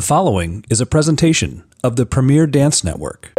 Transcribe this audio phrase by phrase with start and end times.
[0.00, 3.34] The following is a presentation of the Premier Dance Network.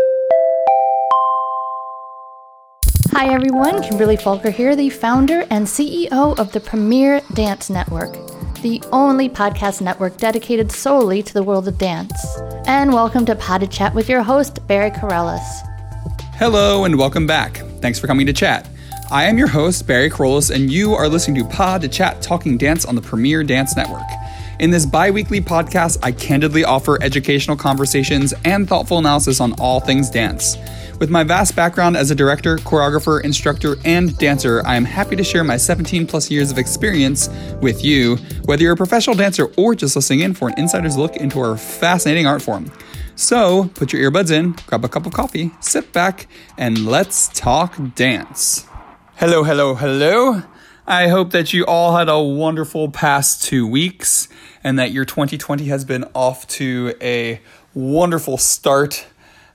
[3.13, 8.13] Hi everyone, Kimberly Falker here, the founder and CEO of the Premier Dance Network,
[8.61, 12.13] the only podcast network dedicated solely to the world of dance.
[12.67, 15.41] And welcome to Pod de Chat with your host, Barry Kerollis.
[16.35, 17.57] Hello and welcome back.
[17.81, 18.69] Thanks for coming to chat.
[19.09, 22.55] I am your host, Barry Kerollis, and you are listening to Pod de Chat Talking
[22.55, 24.05] Dance on the Premier Dance Network.
[24.61, 29.79] In this bi weekly podcast, I candidly offer educational conversations and thoughtful analysis on all
[29.79, 30.55] things dance.
[30.99, 35.23] With my vast background as a director, choreographer, instructor, and dancer, I am happy to
[35.23, 37.27] share my 17 plus years of experience
[37.59, 41.15] with you, whether you're a professional dancer or just listening in for an insider's look
[41.15, 42.71] into our fascinating art form.
[43.15, 47.77] So put your earbuds in, grab a cup of coffee, sit back, and let's talk
[47.95, 48.67] dance.
[49.15, 50.43] Hello, hello, hello.
[50.91, 54.27] I hope that you all had a wonderful past two weeks
[54.61, 57.39] and that your 2020 has been off to a
[57.73, 59.07] wonderful start.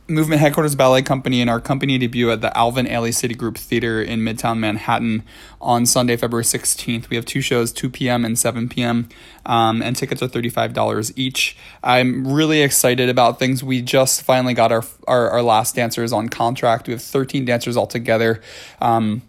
[0.09, 4.21] Movement Headquarters Ballet Company and our company debut at the Alvin Ailey Citigroup Theater in
[4.21, 5.23] Midtown Manhattan
[5.61, 7.11] on Sunday, February 16th.
[7.11, 8.25] We have two shows, 2 p.m.
[8.25, 9.11] and 7 p.m.,
[9.45, 11.59] um, and tickets are $35 each.
[11.85, 13.63] I'm really excited about things.
[13.63, 16.87] We just finally got our, our, our last dancers on contract.
[16.87, 18.41] We have 13 dancers altogether.
[18.81, 19.23] Um,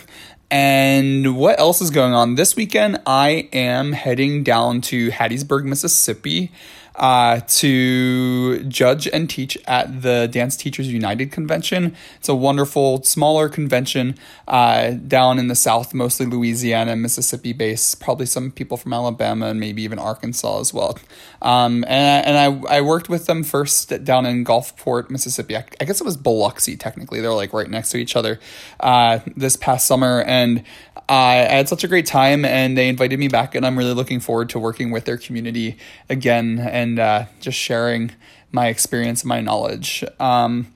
[0.54, 2.36] And what else is going on?
[2.36, 6.52] This weekend, I am heading down to Hattiesburg, Mississippi
[6.96, 11.96] uh, to judge and teach at the Dance Teachers United Convention.
[12.18, 14.16] It's a wonderful, smaller convention
[14.48, 19.60] uh, down in the South, mostly Louisiana, Mississippi based, probably some people from Alabama and
[19.60, 21.00] maybe even Arkansas as well.
[21.42, 22.38] Um, and and
[22.68, 25.58] I, I worked with them first down in Gulfport, Mississippi.
[25.58, 27.22] I, I guess it was Biloxi, technically.
[27.22, 28.40] They're like right next to each other
[28.80, 30.22] uh, this past summer.
[30.22, 30.64] And
[31.10, 34.20] I had such a great time and they invited me back and I'm really looking
[34.20, 35.78] forward to working with their community
[36.10, 38.12] again and uh, just sharing
[38.52, 40.04] my experience and my knowledge.
[40.20, 40.74] Um,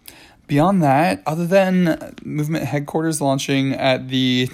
[0.47, 4.49] beyond that, other than movement headquarters launching at the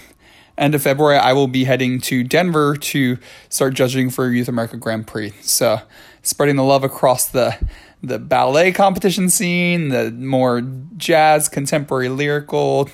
[0.57, 3.17] end of February, I will be heading to Denver to
[3.49, 5.31] start judging for Youth America Grand Prix.
[5.41, 5.79] So
[6.21, 7.57] spreading the love across the
[8.03, 10.61] the ballet competition scene, the more
[10.97, 12.89] jazz, contemporary, lyrical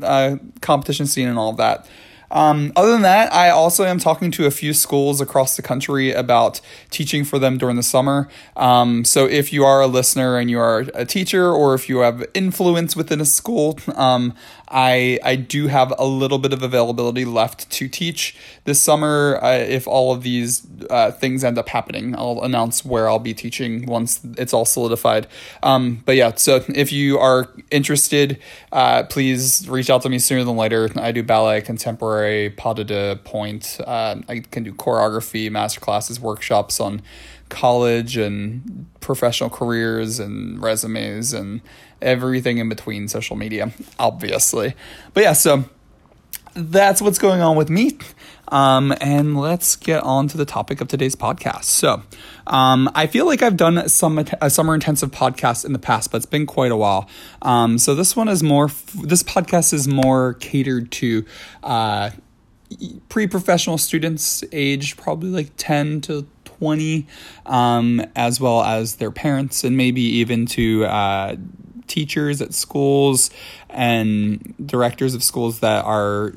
[0.00, 1.88] uh, competition scene, and all of that.
[2.34, 6.12] Um, other than that, I also am talking to a few schools across the country
[6.12, 6.60] about
[6.90, 8.28] teaching for them during the summer.
[8.56, 11.98] Um, so if you are a listener and you are a teacher, or if you
[11.98, 14.34] have influence within a school, um,
[14.74, 19.38] I I do have a little bit of availability left to teach this summer.
[19.40, 23.34] Uh, if all of these uh, things end up happening, I'll announce where I'll be
[23.34, 25.28] teaching once it's all solidified.
[25.62, 28.40] Um, but yeah, so if you are interested,
[28.72, 30.90] uh, please reach out to me sooner than later.
[30.96, 33.80] I do ballet, contemporary, pas de deux, pointe.
[33.86, 37.00] Uh, I can do choreography, master classes, workshops on
[37.48, 41.60] college and professional careers and resumes and
[42.00, 44.74] everything in between social media, obviously.
[45.12, 45.64] But yeah, so
[46.54, 47.98] that's what's going on with me.
[48.48, 51.64] Um, and let's get on to the topic of today's podcast.
[51.64, 52.02] So,
[52.46, 56.18] um, I feel like I've done some a summer intensive podcast in the past, but
[56.18, 57.08] it's been quite a while.
[57.42, 58.68] Um, so this one is more.
[59.02, 61.24] This podcast is more catered to
[61.62, 62.10] uh,
[63.08, 66.26] pre-professional students, age probably like ten to
[66.64, 67.06] 20,
[67.44, 71.36] um, as well as their parents, and maybe even to uh,
[71.86, 73.28] teachers at schools
[73.68, 76.32] and directors of schools that are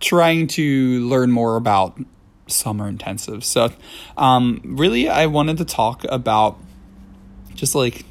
[0.00, 2.00] trying to learn more about
[2.48, 3.44] summer intensive.
[3.44, 3.70] So,
[4.16, 6.58] um, really, I wanted to talk about
[7.54, 8.04] just like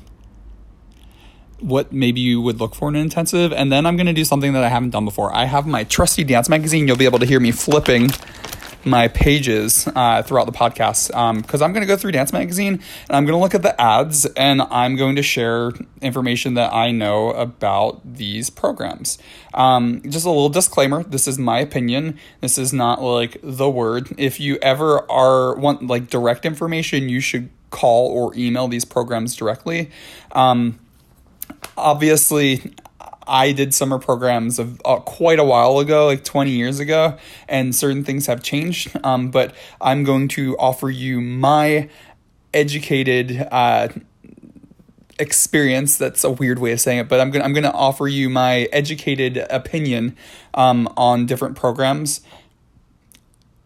[1.60, 4.24] what maybe you would look for in an intensive, and then I'm going to do
[4.24, 5.36] something that I haven't done before.
[5.36, 6.88] I have my trusty dance magazine.
[6.88, 8.12] You'll be able to hear me flipping
[8.86, 11.08] my pages uh, throughout the podcast
[11.42, 13.62] because um, I'm going to go through Dance Magazine and I'm going to look at
[13.62, 15.72] the ads and I'm going to share
[16.02, 19.18] information that I know about these programs.
[19.54, 22.18] Um, just a little disclaimer this is my opinion.
[22.42, 24.14] This is not like the word.
[24.18, 29.36] If you ever are want like direct information, you should call or email these programs
[29.36, 29.92] directly.
[30.32, 30.80] Um,
[31.78, 32.74] obviously,
[33.30, 37.18] I did summer programs of uh, quite a while ago, like 20 years ago,
[37.48, 38.92] and certain things have changed.
[39.02, 41.90] Um, but I'm going to offer you my
[42.54, 43.88] educated uh,
[45.18, 45.98] experience.
[45.98, 48.68] That's a weird way of saying it, but I'm gonna I'm gonna offer you my
[48.72, 50.18] educated opinion
[50.54, 52.22] um, on different programs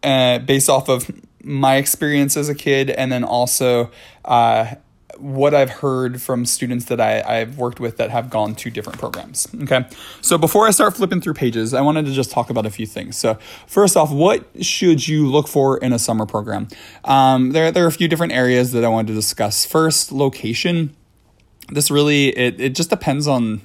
[0.02, 1.10] uh, based off of
[1.42, 3.90] my experience as a kid, and then also
[4.24, 4.74] uh,
[5.18, 8.98] what I've heard from students that I, I've worked with that have gone to different
[8.98, 9.46] programs.
[9.62, 9.86] Okay.
[10.20, 12.86] So before I start flipping through pages, I wanted to just talk about a few
[12.86, 13.16] things.
[13.16, 16.68] So, first off, what should you look for in a summer program?
[17.04, 19.64] Um, there, there are a few different areas that I wanted to discuss.
[19.64, 20.94] First, location.
[21.68, 23.62] This really, it, it just depends on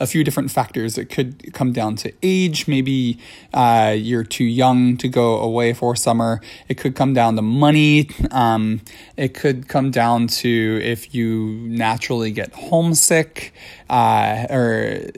[0.00, 0.96] a few different factors.
[0.96, 2.68] It could come down to age.
[2.68, 3.18] Maybe
[3.52, 6.40] uh, you're too young to go away for summer.
[6.68, 8.10] It could come down to money.
[8.30, 8.80] Um,
[9.16, 13.52] it could come down to if you naturally get homesick
[13.90, 15.10] uh, or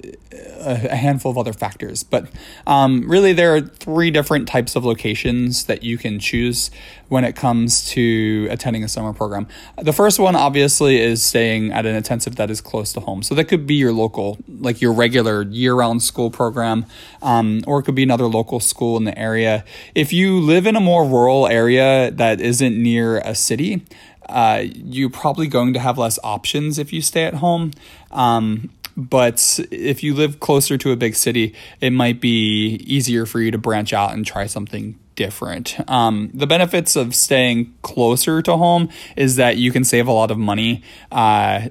[0.60, 2.02] a, handful of other factors.
[2.02, 2.28] But
[2.66, 6.70] um, really, there are three different types of locations that you can choose
[7.08, 9.48] when it comes to attending a summer program.
[9.76, 13.22] The first one, obviously, is staying at an intensive that is close to home.
[13.22, 16.86] So that could be your local, like your regular year round school program,
[17.22, 19.64] um, or it could be another local school in the area.
[19.94, 23.84] If you live in a more rural area that isn't near a city,
[24.30, 27.72] uh, you're probably going to have less options if you stay at home.
[28.10, 33.40] Um, but if you live closer to a big city, it might be easier for
[33.40, 35.76] you to branch out and try something different.
[35.88, 40.30] Um, the benefits of staying closer to home is that you can save a lot
[40.30, 40.82] of money.
[41.10, 41.68] Uh,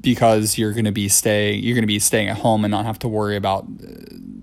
[0.00, 2.84] because you're going to be staying you're going to be staying at home and not
[2.84, 3.64] have to worry about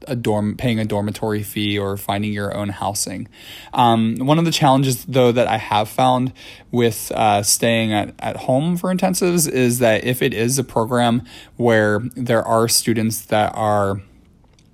[0.07, 3.27] a dorm paying a dormitory fee or finding your own housing.
[3.73, 6.33] Um, one of the challenges though that I have found
[6.71, 11.23] with uh, staying at, at home for intensives is that if it is a program
[11.57, 14.01] where there are students that are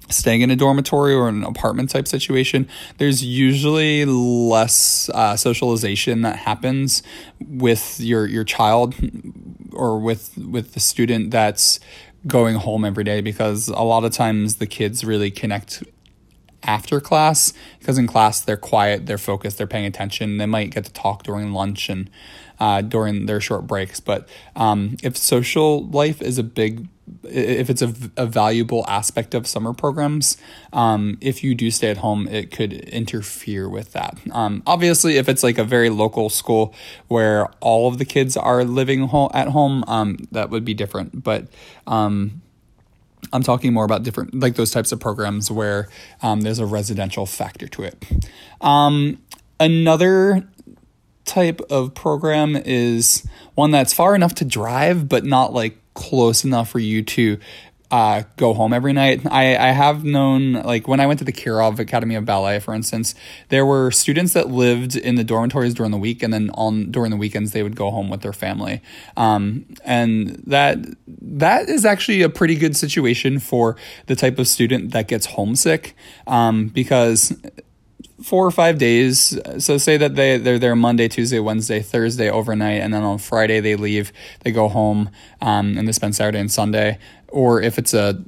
[0.09, 6.37] staying in a dormitory or an apartment type situation, there's usually less uh, socialization that
[6.37, 7.03] happens
[7.39, 8.95] with your your child
[9.73, 11.79] or with with the student that's
[12.27, 15.83] going home every day because a lot of times the kids really connect
[16.63, 20.37] after class because in class they're quiet, they're focused, they're paying attention.
[20.37, 22.09] They might get to talk during lunch and
[22.59, 23.99] uh, during their short breaks.
[23.99, 26.87] But um, if social life is a big
[27.23, 30.37] if it's a, a valuable aspect of summer programs,
[30.73, 34.17] um, if you do stay at home, it could interfere with that.
[34.31, 36.73] Um, obviously, if it's like a very local school
[37.07, 41.23] where all of the kids are living ho- at home, um, that would be different.
[41.23, 41.47] But
[41.85, 42.41] um,
[43.31, 45.89] I'm talking more about different, like those types of programs where
[46.21, 48.05] um, there's a residential factor to it.
[48.61, 49.19] Um,
[49.59, 50.47] another
[51.27, 56.69] type of program is one that's far enough to drive, but not like close enough
[56.69, 57.37] for you to
[57.89, 59.25] uh, go home every night.
[59.25, 62.73] I, I have known, like, when I went to the Kirov Academy of Ballet, for
[62.73, 63.15] instance,
[63.47, 67.11] there were students that lived in the dormitories during the week, and then on during
[67.11, 68.81] the weekends they would go home with their family.
[69.15, 74.91] Um, and that that is actually a pretty good situation for the type of student
[74.91, 75.95] that gets homesick,
[76.27, 77.33] um, because
[78.21, 79.37] four or five days.
[79.59, 83.59] So say that they they're there Monday, Tuesday, Wednesday, Thursday overnight, and then on Friday
[83.59, 84.11] they leave.
[84.41, 85.09] They go home
[85.41, 86.99] um, and they spend Saturday and Sunday.
[87.29, 88.23] Or if it's a,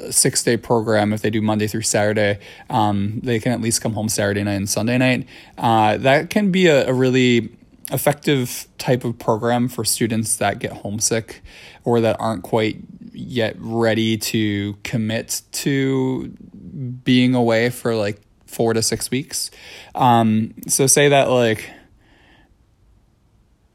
[0.00, 2.38] a six day program, if they do Monday through Saturday,
[2.70, 5.26] um, they can at least come home Saturday night and Sunday night.
[5.56, 7.50] Uh, that can be a, a really
[7.90, 11.42] effective type of program for students that get homesick
[11.84, 12.76] or that aren't quite
[13.12, 16.28] yet ready to commit to
[17.02, 19.50] being away for like four to six weeks.
[19.94, 21.70] Um, so say that like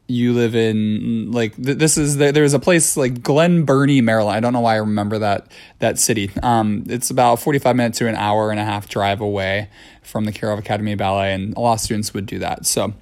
[0.07, 4.35] you live in like th- this is the, there's a place like Glen Burnie, Maryland.
[4.35, 5.47] I don't know why I remember that
[5.79, 6.31] that city.
[6.41, 9.69] Um, it's about 45 minutes to an hour and a half drive away
[10.01, 12.65] from the Kirov Academy Ballet, and a lot of students would do that.
[12.65, 12.93] So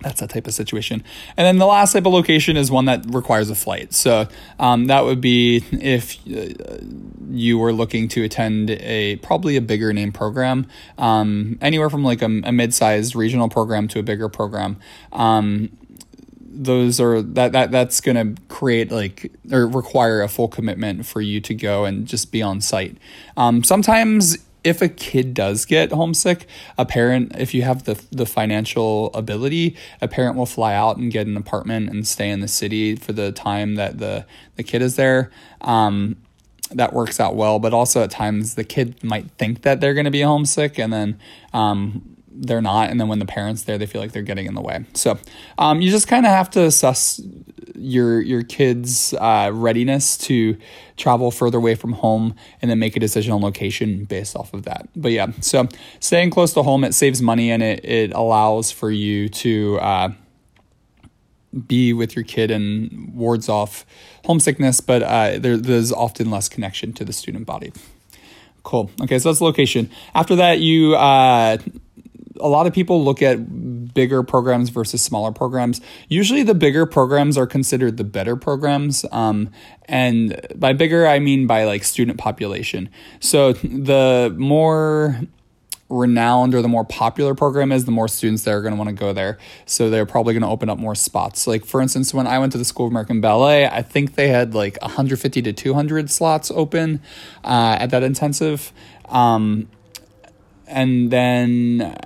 [0.00, 1.02] that's that type of situation.
[1.36, 3.92] And then the last type of location is one that requires a flight.
[3.92, 4.28] So
[4.58, 6.78] um, that would be if uh,
[7.30, 12.22] you were looking to attend a probably a bigger name program, um, anywhere from like
[12.22, 14.78] a, a mid-sized regional program to a bigger program.
[15.12, 15.70] Um,
[16.58, 21.20] those are that that that's going to create like or require a full commitment for
[21.20, 22.96] you to go and just be on site.
[23.36, 26.46] Um, sometimes if a kid does get homesick,
[26.76, 31.12] a parent, if you have the the financial ability, a parent will fly out and
[31.12, 34.82] get an apartment and stay in the city for the time that the the kid
[34.82, 35.30] is there.
[35.60, 36.16] Um,
[36.72, 40.04] that works out well, but also at times the kid might think that they're going
[40.04, 41.18] to be homesick, and then
[41.52, 44.54] um, they're not and then when the parents there they feel like they're getting in
[44.54, 44.84] the way.
[44.94, 45.18] So
[45.58, 47.20] um, you just kind of have to assess
[47.74, 50.56] your your kids uh, readiness to
[50.96, 54.64] travel further away from home and then make a decision on location based off of
[54.64, 54.88] that.
[54.94, 55.68] But yeah so
[56.00, 60.08] staying close to home it saves money and it, it allows for you to uh,
[61.66, 63.84] be with your kid and wards off
[64.24, 67.72] homesickness but uh, there, there's often less connection to the student body.
[68.62, 68.90] Cool.
[69.02, 69.90] Okay so that's location.
[70.14, 71.58] After that you uh,
[72.40, 75.80] a lot of people look at bigger programs versus smaller programs.
[76.08, 79.04] Usually, the bigger programs are considered the better programs.
[79.12, 79.50] Um,
[79.86, 82.88] and by bigger, I mean by like student population.
[83.20, 85.20] So the more
[85.88, 88.88] renowned or the more popular program is, the more students that are going to want
[88.88, 89.38] to go there.
[89.64, 91.46] So they're probably going to open up more spots.
[91.46, 94.28] Like for instance, when I went to the School of American Ballet, I think they
[94.28, 97.00] had like 150 to 200 slots open
[97.44, 98.72] uh, at that intensive.
[99.08, 99.68] Um,
[100.66, 101.96] and then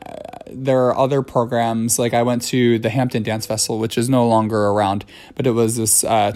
[0.55, 4.27] there are other programs like I went to the Hampton Dance Festival, which is no
[4.27, 5.05] longer around,
[5.35, 6.05] but it was this.
[6.05, 6.33] Uh,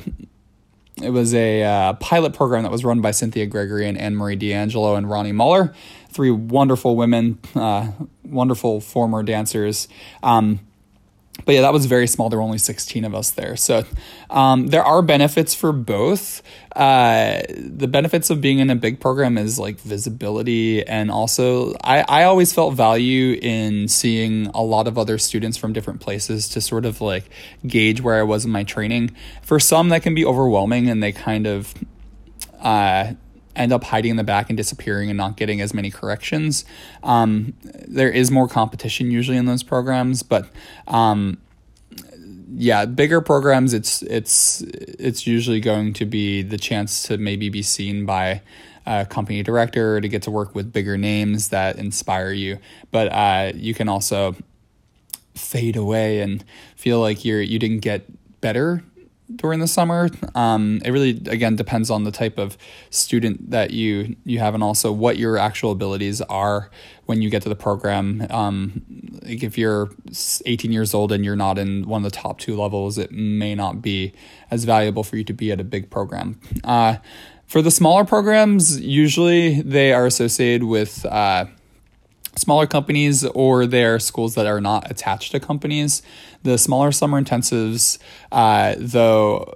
[1.03, 4.37] it was a uh, pilot program that was run by Cynthia Gregory and Anne Marie
[4.37, 5.75] D'Angelo and Ronnie Muller,
[6.11, 7.93] three wonderful women, uh,
[8.25, 9.89] wonderful former dancers.
[10.23, 10.66] Um,
[11.45, 12.29] but yeah, that was very small.
[12.29, 13.57] There were only 16 of us there.
[13.57, 13.85] So
[14.31, 16.43] um, there are benefits for both.
[16.75, 20.87] Uh, the benefits of being in a big program is like visibility.
[20.87, 25.73] And also, I, I always felt value in seeing a lot of other students from
[25.73, 27.25] different places to sort of like
[27.67, 29.15] gauge where I was in my training.
[29.43, 31.75] For some, that can be overwhelming and they kind of.
[32.61, 33.15] Uh,
[33.57, 36.65] end up hiding in the back and disappearing and not getting as many corrections.
[37.03, 37.55] Um,
[37.87, 40.49] there is more competition usually in those programs, but
[40.87, 41.39] um,
[42.55, 47.63] yeah, bigger programs, it's it's it's usually going to be the chance to maybe be
[47.63, 48.43] seen by
[48.87, 52.59] a company director to get to work with bigger names that inspire you.
[52.93, 54.37] But uh, you can also
[55.35, 56.45] fade away and
[56.77, 58.07] feel like you're you didn't get
[58.41, 58.83] better
[59.35, 60.09] during the summer.
[60.35, 62.57] Um, it really again depends on the type of
[62.91, 66.71] student that you you have and also what your actual abilities are
[67.07, 68.27] when you get to the program.
[68.31, 68.83] Um,
[69.23, 69.91] like if you're
[70.47, 73.55] 18 years old and you're not in one of the top two levels, it may
[73.55, 74.13] not be
[74.51, 76.41] as valuable for you to be at a big program.
[76.63, 76.97] Uh,
[77.47, 81.47] for the smaller programs, usually they are associated with uh,
[82.37, 86.03] smaller companies or they're schools that are not attached to companies.
[86.47, 87.99] The smaller summer intensives,
[88.31, 89.55] uh, though,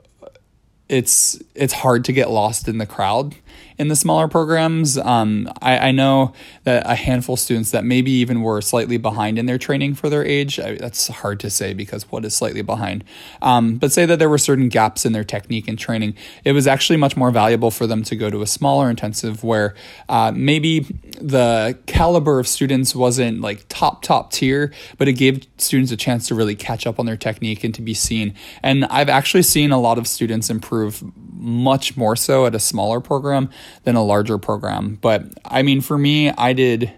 [0.88, 3.36] it's it's hard to get lost in the crowd
[3.80, 4.98] in the smaller programs.
[4.98, 6.34] Um, I, I, know
[6.64, 10.10] that a handful of students that maybe even were slightly behind in their training for
[10.10, 10.60] their age.
[10.60, 13.04] I, that's hard to say because what is slightly behind?
[13.40, 16.14] Um, but say that there were certain gaps in their technique and training.
[16.44, 19.74] It was actually much more valuable for them to go to a smaller intensive where
[20.10, 20.80] uh, maybe
[21.18, 26.28] the caliber of students wasn't like top top tier, but it gave students a chance
[26.28, 28.34] to really catch up on their technique and to be seen.
[28.62, 31.02] And I've actually seen a lot of students improve
[31.40, 33.50] much more so at a smaller program
[33.84, 34.98] than a larger program.
[35.00, 36.92] But I mean, for me, I did.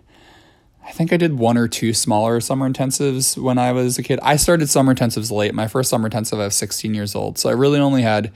[0.85, 4.19] I think I did one or two smaller summer intensives when I was a kid.
[4.21, 5.55] I started summer intensives late.
[5.55, 7.39] My first summer intensive, I was 16 years old.
[7.39, 8.33] So I really only had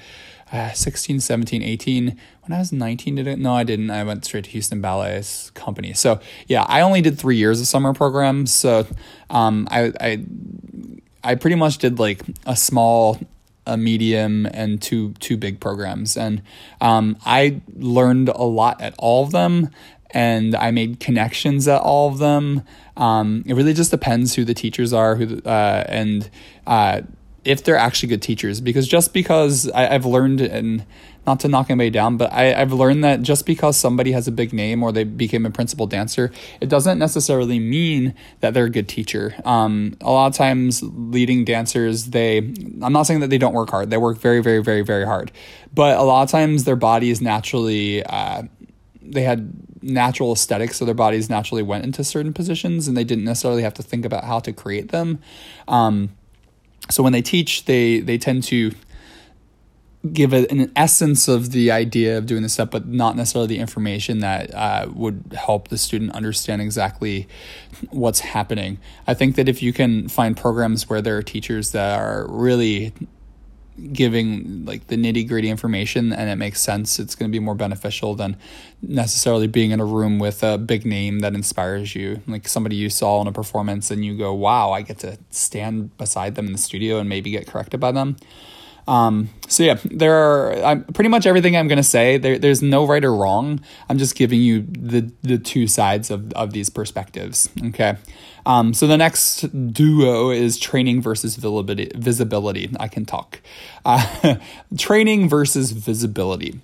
[0.53, 2.17] uh, 16, 17, 18.
[2.43, 3.41] When I was 19, did it?
[3.41, 3.91] No, I didn't.
[3.91, 5.93] I went straight to Houston Ballet's company.
[5.93, 8.55] So yeah, I only did three years of summer programs.
[8.55, 8.87] So
[9.29, 10.25] um, I, I,
[11.25, 13.19] I pretty much did like a small
[13.67, 16.17] a medium and two two big programs.
[16.17, 16.43] And
[16.81, 19.71] um, i learned a lot at all of them
[20.11, 22.63] and i made connections at all of them.
[22.97, 26.31] Um, it really just depends who the teachers are who uh, and
[26.67, 27.03] uh,
[27.47, 30.85] if they're actually good teachers because just because I, have learned and
[31.27, 34.33] not to knock anybody down but I, i've learned that just because somebody has a
[34.33, 38.71] big name or they became a principal dancer it doesn't necessarily mean that they're a
[38.71, 39.35] good teacher.
[39.45, 43.71] Um, a lot of times leading dancers they i'm not saying that they don't work
[43.71, 43.91] hard.
[43.91, 45.33] They work very very very very hard.
[45.73, 48.43] But a lot of times their bodies naturally uh,
[49.03, 53.25] they had natural aesthetics so their bodies naturally went into certain positions and they didn't
[53.25, 55.21] necessarily have to think about how to create them.
[55.69, 56.11] Um,
[56.89, 58.73] so when they teach, they they tend to
[60.13, 63.59] give a, an essence of the idea of doing the stuff, but not necessarily the
[63.59, 67.27] information that uh, would help the student understand exactly
[67.91, 68.79] what's happening.
[69.07, 72.93] I think that if you can find programs where there are teachers that are really
[73.93, 77.55] giving like the nitty gritty information and it makes sense, it's going to be more
[77.55, 78.37] beneficial than
[78.83, 82.23] necessarily being in a room with a big name that inspires you.
[82.27, 85.97] Like somebody you saw in a performance and you go, wow, I get to stand
[85.99, 88.17] beside them in the studio and maybe get corrected by them.
[88.89, 92.19] Um, so yeah, there are I'm, pretty much everything I'm going to say.
[92.19, 93.61] There, there's no right or wrong.
[93.89, 97.49] I'm just giving you the the two sides of of these perspectives.
[97.67, 97.97] Okay.
[98.45, 102.71] Um, so the next duo is training versus visibility.
[102.79, 103.41] I can talk.
[103.85, 104.37] Uh,
[104.79, 106.61] training versus visibility.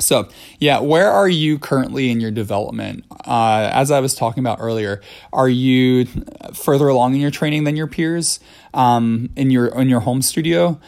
[0.00, 3.04] So, yeah, where are you currently in your development?
[3.24, 5.00] Uh, as I was talking about earlier,
[5.32, 6.06] are you
[6.52, 8.40] further along in your training than your peers
[8.72, 10.80] um, in your in your home studio?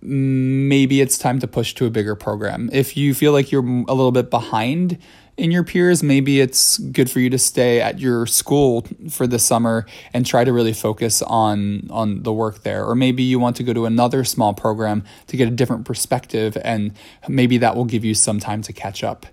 [0.00, 2.70] Maybe it's time to push to a bigger program.
[2.72, 4.98] If you feel like you're a little bit behind
[5.36, 9.38] in your peers, maybe it's good for you to stay at your school for the
[9.38, 12.84] summer and try to really focus on on the work there.
[12.84, 16.56] Or maybe you want to go to another small program to get a different perspective,
[16.62, 16.92] and
[17.28, 19.26] maybe that will give you some time to catch up.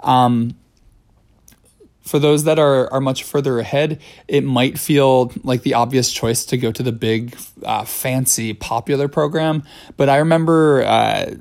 [0.00, 0.54] Um,
[2.02, 6.44] for those that are, are much further ahead, it might feel like the obvious choice
[6.46, 9.62] to go to the big, uh, fancy, popular program.
[9.96, 11.34] But I remember uh,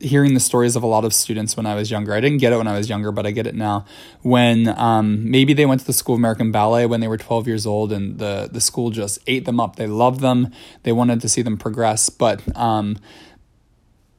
[0.00, 2.14] hearing the stories of a lot of students when I was younger.
[2.14, 3.84] I didn't get it when I was younger, but I get it now.
[4.22, 7.46] When um, maybe they went to the School of American Ballet when they were 12
[7.46, 9.76] years old and the, the school just ate them up.
[9.76, 10.52] They loved them,
[10.82, 12.96] they wanted to see them progress, but um,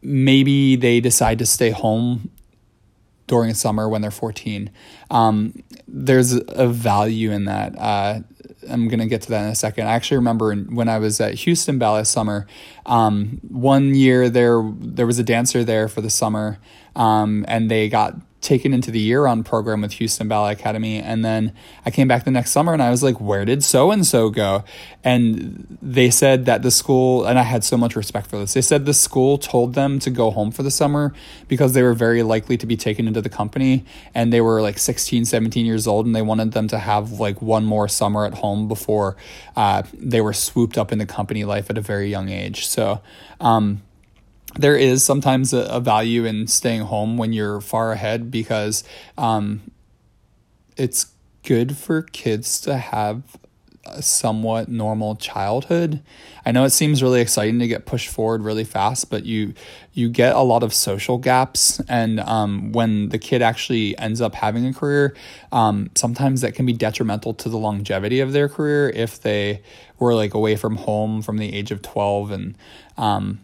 [0.01, 2.29] maybe they decide to stay home
[3.27, 4.69] during summer when they're 14.
[5.10, 7.78] Um, there's a value in that.
[7.78, 8.19] Uh,
[8.69, 9.88] I'm going to get to that in a second.
[9.88, 12.45] I actually remember when I was at Houston Ballet Summer,
[12.86, 16.60] um, one year there there was a dancer there for the summer,
[16.95, 20.97] um, and they got taken into the year on program with Houston Ballet Academy.
[20.99, 21.54] And then
[21.86, 24.30] I came back the next summer and I was like, where did so and so
[24.30, 24.63] go?
[25.04, 28.62] And they said that the school, and I had so much respect for this, they
[28.62, 31.13] said the school told them to go home for the summer
[31.47, 33.86] because they were very likely to be taken into the company.
[34.15, 37.41] And they were like 16, 17 years old and they wanted them to have like
[37.41, 39.17] one more summer at home before
[39.58, 42.67] uh, they were swooped up into company life at a very young age.
[42.67, 43.02] So,
[43.41, 43.82] um,
[44.55, 48.83] there is sometimes a, a, value in staying home when you're far ahead because
[49.17, 49.62] um,
[50.75, 53.38] it's good for kids to have
[53.85, 56.01] a somewhat normal childhood.
[56.45, 59.53] I know it seems really exciting to get pushed forward really fast, but you
[59.93, 64.35] you get a lot of social gaps, and um, when the kid actually ends up
[64.35, 65.15] having a career,
[65.51, 69.62] um, sometimes that can be detrimental to the longevity of their career if they
[69.97, 72.57] were like away from home from the age of twelve and
[72.97, 73.39] um,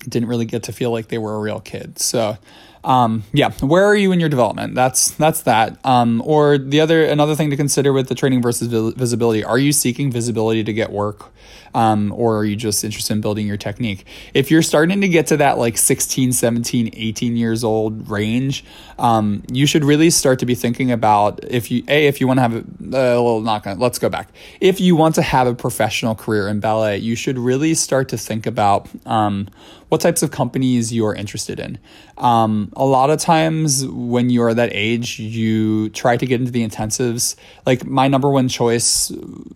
[0.00, 1.98] didn't really get to feel like they were a real kid.
[1.98, 2.38] So,
[2.84, 4.74] um, yeah, where are you in your development?
[4.74, 5.84] That's that's that.
[5.84, 9.72] Um, or the other another thing to consider with the training versus visibility: Are you
[9.72, 11.32] seeking visibility to get work,
[11.74, 14.06] um, or are you just interested in building your technique?
[14.34, 18.64] If you're starting to get to that like 16, 17, 18 years old range,
[18.98, 22.38] um, you should really start to be thinking about if you a if you want
[22.38, 24.30] to have a, little not gonna let's go back.
[24.60, 28.18] If you want to have a professional career in ballet, you should really start to
[28.18, 29.48] think about um,
[29.88, 31.78] what types of companies you are interested in.
[32.18, 36.50] Um, a lot of times when you are that age, you try to get into
[36.50, 37.36] the intensives.
[37.64, 39.12] Like my number one choice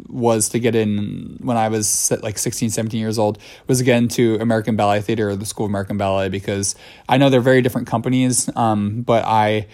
[0.09, 1.80] was to get in when I was
[2.23, 5.71] like 16, 17 years old was again to American Ballet Theater or the School of
[5.71, 6.75] American Ballet because
[7.09, 9.67] I know they're very different companies, um, but I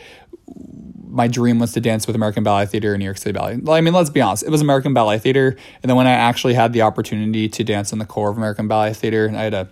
[1.08, 3.58] my dream was to dance with American Ballet Theater in New York City Ballet.
[3.68, 6.54] I mean, let's be honest, it was American Ballet Theater, and then when I actually
[6.54, 9.68] had the opportunity to dance in the corps of American Ballet Theater, I had a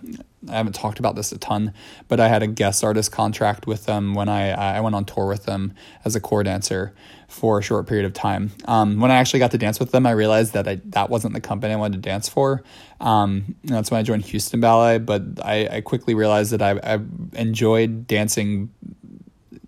[0.49, 1.73] I haven't talked about this a ton,
[2.07, 5.27] but I had a guest artist contract with them when I I went on tour
[5.27, 6.93] with them as a corps dancer
[7.27, 8.51] for a short period of time.
[8.65, 11.33] Um, when I actually got to dance with them, I realized that I, that wasn't
[11.33, 12.63] the company I wanted to dance for.
[13.01, 16.99] Um, that's when I joined Houston Ballet, but I, I quickly realized that I, I
[17.33, 18.69] enjoyed dancing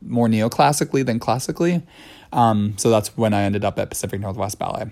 [0.01, 1.83] more neoclassically than classically.
[2.31, 4.91] Um, so that's when I ended up at Pacific Northwest Ballet.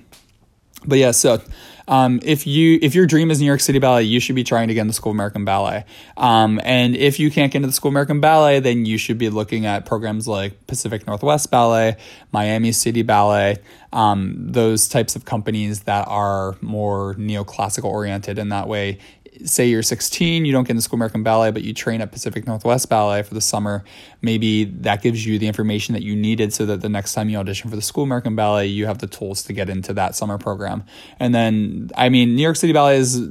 [0.87, 1.41] But yeah, so
[1.87, 4.67] um, if you if your dream is New York City Ballet, you should be trying
[4.67, 5.85] to get into the School of American Ballet.
[6.17, 9.17] Um, and if you can't get into the School of American Ballet, then you should
[9.17, 11.97] be looking at programs like Pacific Northwest Ballet,
[12.31, 13.57] Miami City Ballet,
[13.93, 18.39] um, those types of companies that are more neoclassical oriented.
[18.39, 18.99] And that way,
[19.43, 22.47] say you're 16, you don't get into School American Ballet, but you train at Pacific
[22.47, 23.83] Northwest Ballet for the summer,
[24.21, 27.37] maybe that gives you the information that you needed so that the next time you
[27.37, 30.37] audition for the School American Ballet, you have the tools to get into that summer
[30.37, 30.83] program.
[31.19, 33.21] And then, I mean, New York City Ballet is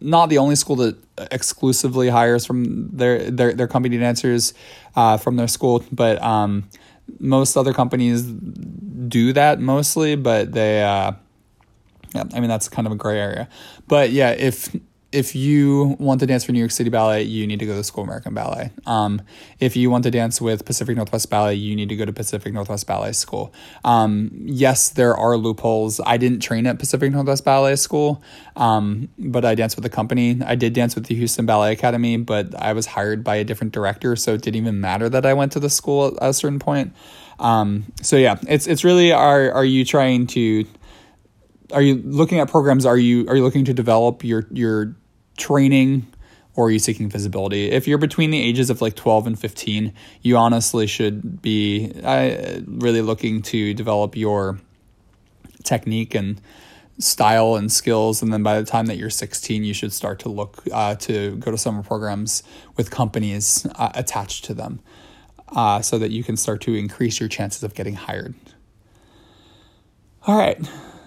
[0.00, 0.96] not the only school that
[1.30, 4.52] exclusively hires from their their, their company dancers
[4.96, 6.68] uh, from their school, but um,
[7.18, 10.82] most other companies do that mostly, but they.
[10.82, 11.12] Uh,
[12.14, 13.48] yeah, I mean that's kind of a gray area,
[13.88, 14.74] but yeah, if
[15.14, 17.84] if you want to dance for New York City Ballet, you need to go to
[17.84, 18.72] School American Ballet.
[18.84, 19.22] Um,
[19.60, 22.52] if you want to dance with Pacific Northwest Ballet, you need to go to Pacific
[22.52, 23.54] Northwest Ballet School.
[23.84, 26.00] Um, yes, there are loopholes.
[26.04, 28.24] I didn't train at Pacific Northwest Ballet School,
[28.56, 30.40] um, but I danced with the company.
[30.44, 33.72] I did dance with the Houston Ballet Academy, but I was hired by a different
[33.72, 36.58] director, so it didn't even matter that I went to the school at a certain
[36.58, 36.92] point.
[37.38, 40.66] Um, so yeah, it's it's really are are you trying to
[41.72, 44.94] are you looking at programs are you are you looking to develop your your
[45.36, 46.06] training
[46.56, 47.70] or are you seeking visibility?
[47.70, 49.92] If you're between the ages of like 12 and 15,
[50.22, 54.60] you honestly should be really looking to develop your
[55.64, 56.40] technique and
[56.98, 58.22] style and skills.
[58.22, 61.36] And then by the time that you're 16, you should start to look uh, to
[61.36, 62.42] go to summer programs
[62.76, 64.80] with companies uh, attached to them
[65.48, 68.34] uh, so that you can start to increase your chances of getting hired.
[70.26, 70.58] All right.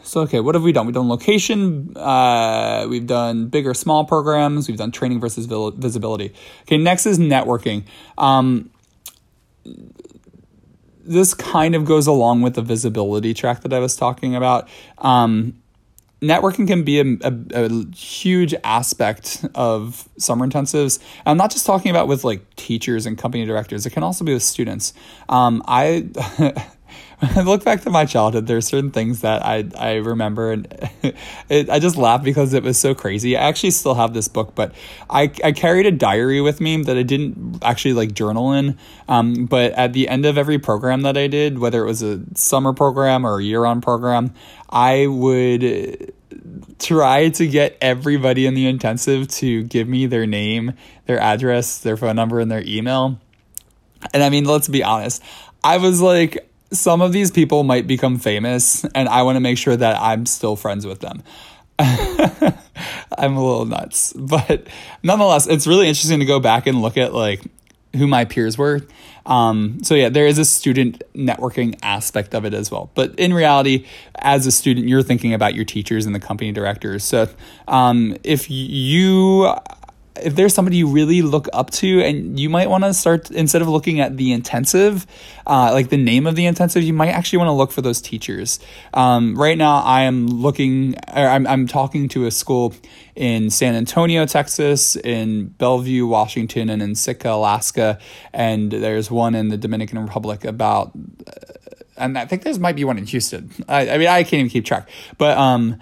[0.07, 0.85] So, okay, what have we done?
[0.85, 6.33] We've done location, uh, we've done big or small programs, we've done training versus visibility.
[6.61, 7.83] Okay, next is networking.
[8.17, 8.69] Um,
[11.03, 14.69] this kind of goes along with the visibility track that I was talking about.
[14.99, 15.61] Um,
[16.21, 20.99] networking can be a, a, a, huge aspect of summer intensives.
[21.25, 24.33] I'm not just talking about with like teachers and company directors, it can also be
[24.33, 24.93] with students.
[25.27, 26.63] Um, I.
[27.19, 30.67] I look back to my childhood, there are certain things that I I remember, and
[31.49, 33.35] it, I just laugh because it was so crazy.
[33.35, 34.73] I actually still have this book, but
[35.09, 38.77] I I carried a diary with me that I didn't actually like journal in.
[39.07, 42.21] Um, but at the end of every program that I did, whether it was a
[42.35, 44.33] summer program or a year-on program,
[44.69, 46.13] I would
[46.77, 50.73] try to get everybody in the intensive to give me their name,
[51.05, 53.19] their address, their phone number, and their email.
[54.13, 55.23] And I mean, let's be honest.
[55.63, 59.57] I was like, some of these people might become famous and I want to make
[59.57, 61.23] sure that I'm still friends with them.
[61.79, 64.67] I'm a little nuts, but
[65.03, 67.41] nonetheless, it's really interesting to go back and look at like
[67.95, 68.81] who my peers were.
[69.25, 72.89] Um, so yeah, there is a student networking aspect of it as well.
[72.95, 77.03] But in reality, as a student, you're thinking about your teachers and the company directors.
[77.03, 77.27] So
[77.67, 79.53] um, if you
[80.23, 83.61] if there's somebody you really look up to and you might want to start instead
[83.61, 85.05] of looking at the intensive
[85.45, 88.01] uh, like the name of the intensive you might actually want to look for those
[88.01, 88.59] teachers
[88.93, 92.73] um, right now i am looking I'm, I'm talking to a school
[93.15, 97.99] in san antonio texas in bellevue washington and in sitka alaska
[98.33, 100.91] and there's one in the dominican republic about
[101.27, 101.31] uh,
[101.97, 103.49] and I think there's might be one in Houston.
[103.67, 105.79] I, I mean, I can't even keep track, but um,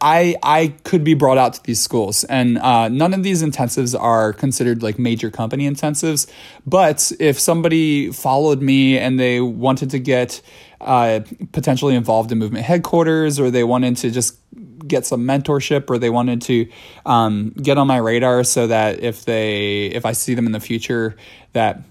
[0.00, 3.98] I I could be brought out to these schools, and uh, none of these intensives
[3.98, 6.30] are considered like major company intensives.
[6.66, 10.40] But if somebody followed me and they wanted to get
[10.80, 11.20] uh,
[11.52, 14.38] potentially involved in movement headquarters, or they wanted to just
[14.86, 16.68] get some mentorship, or they wanted to
[17.04, 20.60] um, get on my radar, so that if they if I see them in the
[20.60, 21.16] future,
[21.52, 21.82] that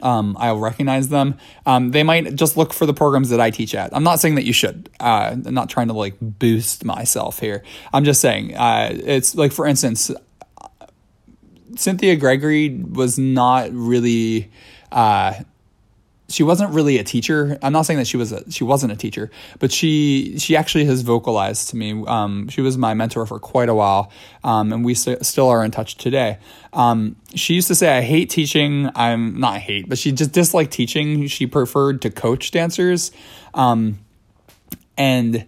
[0.00, 1.36] um, I'll recognize them.
[1.66, 3.94] Um, they might just look for the programs that I teach at.
[3.94, 4.88] I'm not saying that you should.
[5.00, 7.62] Uh, I'm not trying to like boost myself here.
[7.92, 10.10] I'm just saying uh, it's like, for instance,
[11.76, 14.50] Cynthia Gregory was not really.
[14.90, 15.34] Uh,
[16.32, 17.58] she wasn't really a teacher.
[17.62, 20.86] I'm not saying that she was a she wasn't a teacher, but she she actually
[20.86, 22.02] has vocalized to me.
[22.06, 24.10] Um, she was my mentor for quite a while,
[24.42, 26.38] um, and we st- still are in touch today.
[26.72, 28.90] Um, she used to say, "I hate teaching.
[28.94, 31.26] I'm not hate, but she just disliked teaching.
[31.26, 33.12] She preferred to coach dancers,
[33.54, 33.98] um,
[34.96, 35.46] and."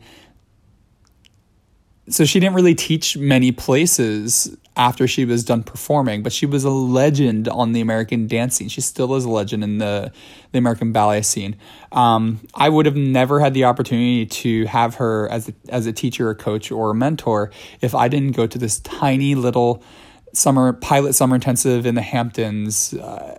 [2.06, 6.64] so she didn't really teach many places after she was done performing, but she was
[6.64, 8.68] a legend on the American dance scene.
[8.68, 10.12] She still is a legend in the,
[10.52, 11.56] the American ballet scene.
[11.92, 15.92] Um, I would have never had the opportunity to have her as a, as a
[15.92, 19.82] teacher, or coach, or a mentor if I didn't go to this tiny little
[20.32, 22.94] summer pilot summer intensive in the Hamptons.
[22.94, 23.38] Uh,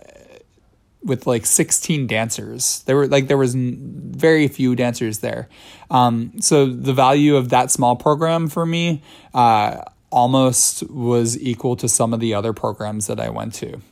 [1.06, 2.82] with like 16 dancers.
[2.86, 5.48] There were like there was very few dancers there.
[5.88, 9.82] Um, so the value of that small program for me uh,
[10.16, 13.82] almost was equal to some of the other programs that I went to.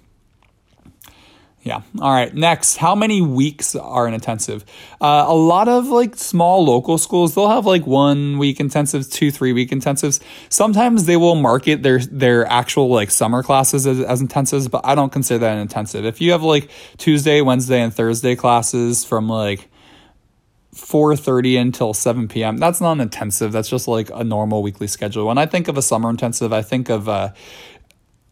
[1.62, 1.82] Yeah.
[2.00, 2.34] All right.
[2.34, 4.64] Next, how many weeks are an intensive?
[5.02, 9.30] Uh, a lot of like small local schools, they'll have like one week intensives, two,
[9.30, 10.20] three week intensives.
[10.48, 14.94] Sometimes they will market their their actual like summer classes as, as intensives, but I
[14.94, 16.06] don't consider that an intensive.
[16.06, 19.70] If you have like Tuesday, Wednesday, and Thursday classes from like
[20.74, 23.52] 4.30 until 7 p.m that's not an intensive.
[23.52, 25.26] That's just like a normal weekly schedule.
[25.26, 27.32] When i think of a summer intensive i think of uh,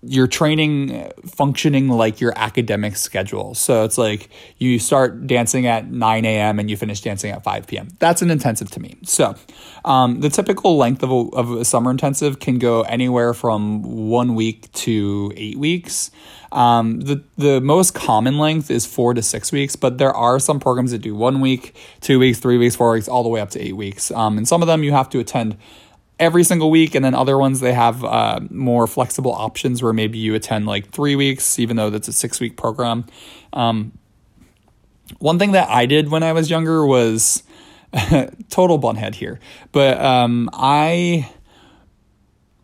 [0.03, 3.55] your training functioning like your academic schedule.
[3.55, 6.59] So it's like you start dancing at 9 a.m.
[6.59, 7.89] and you finish dancing at 5 p.m.
[8.01, 8.99] That's an intensive to me.
[9.05, 9.37] So
[9.85, 14.35] um, the typical length of a, of a summer intensive can go anywhere from one
[14.35, 16.11] week to eight weeks.
[16.51, 20.61] Um, the the most common length is four to six weeks, but there are some
[20.61, 23.51] programs that do one week, two weeks, three weeks, four weeks, all the way up
[23.51, 24.11] to eight weeks.
[24.11, 25.57] Um, and some of them you have to attend
[26.23, 30.19] every single week, and then other ones they have uh, more flexible options where maybe
[30.19, 33.05] you attend like three weeks, even though that's a six week program.
[33.53, 33.99] Um,
[35.19, 37.43] one thing that I did when I was younger was
[38.49, 39.41] total bunhead here,
[39.73, 41.29] but um, I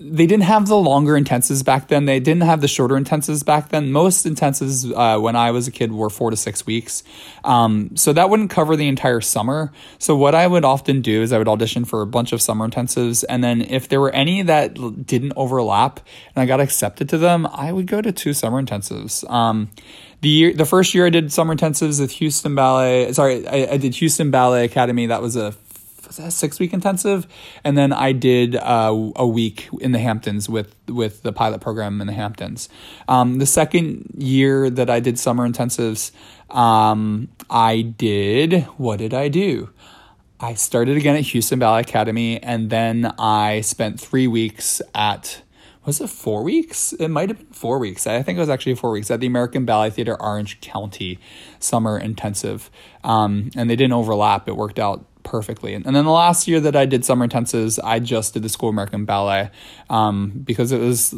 [0.00, 2.04] they didn't have the longer intensives back then.
[2.04, 3.90] They didn't have the shorter intensives back then.
[3.90, 7.02] Most intensives uh, when I was a kid were four to six weeks.
[7.42, 9.72] Um, so that wouldn't cover the entire summer.
[9.98, 12.68] So what I would often do is I would audition for a bunch of summer
[12.68, 13.24] intensives.
[13.28, 15.98] And then if there were any that didn't overlap
[16.36, 19.28] and I got accepted to them, I would go to two summer intensives.
[19.28, 19.70] Um,
[20.20, 23.76] the year, the first year I did summer intensives with Houston Ballet, sorry, I, I
[23.78, 25.06] did Houston Ballet Academy.
[25.06, 25.67] That was a a
[26.10, 27.26] six week intensive,
[27.64, 32.00] and then I did uh, a week in the Hamptons with with the pilot program
[32.00, 32.68] in the Hamptons.
[33.08, 36.12] Um, the second year that I did summer intensives,
[36.50, 39.70] um, I did what did I do?
[40.40, 45.42] I started again at Houston Ballet Academy, and then I spent three weeks at
[45.88, 46.92] was it four weeks?
[46.92, 48.06] It might have been four weeks.
[48.06, 51.18] I think it was actually four weeks at the American Ballet Theater Orange County
[51.60, 52.70] Summer Intensive.
[53.02, 54.48] Um, and they didn't overlap.
[54.48, 55.74] It worked out perfectly.
[55.74, 58.70] And then the last year that I did summer intensives, I just did the School
[58.70, 59.50] American Ballet
[59.90, 61.14] um, because it was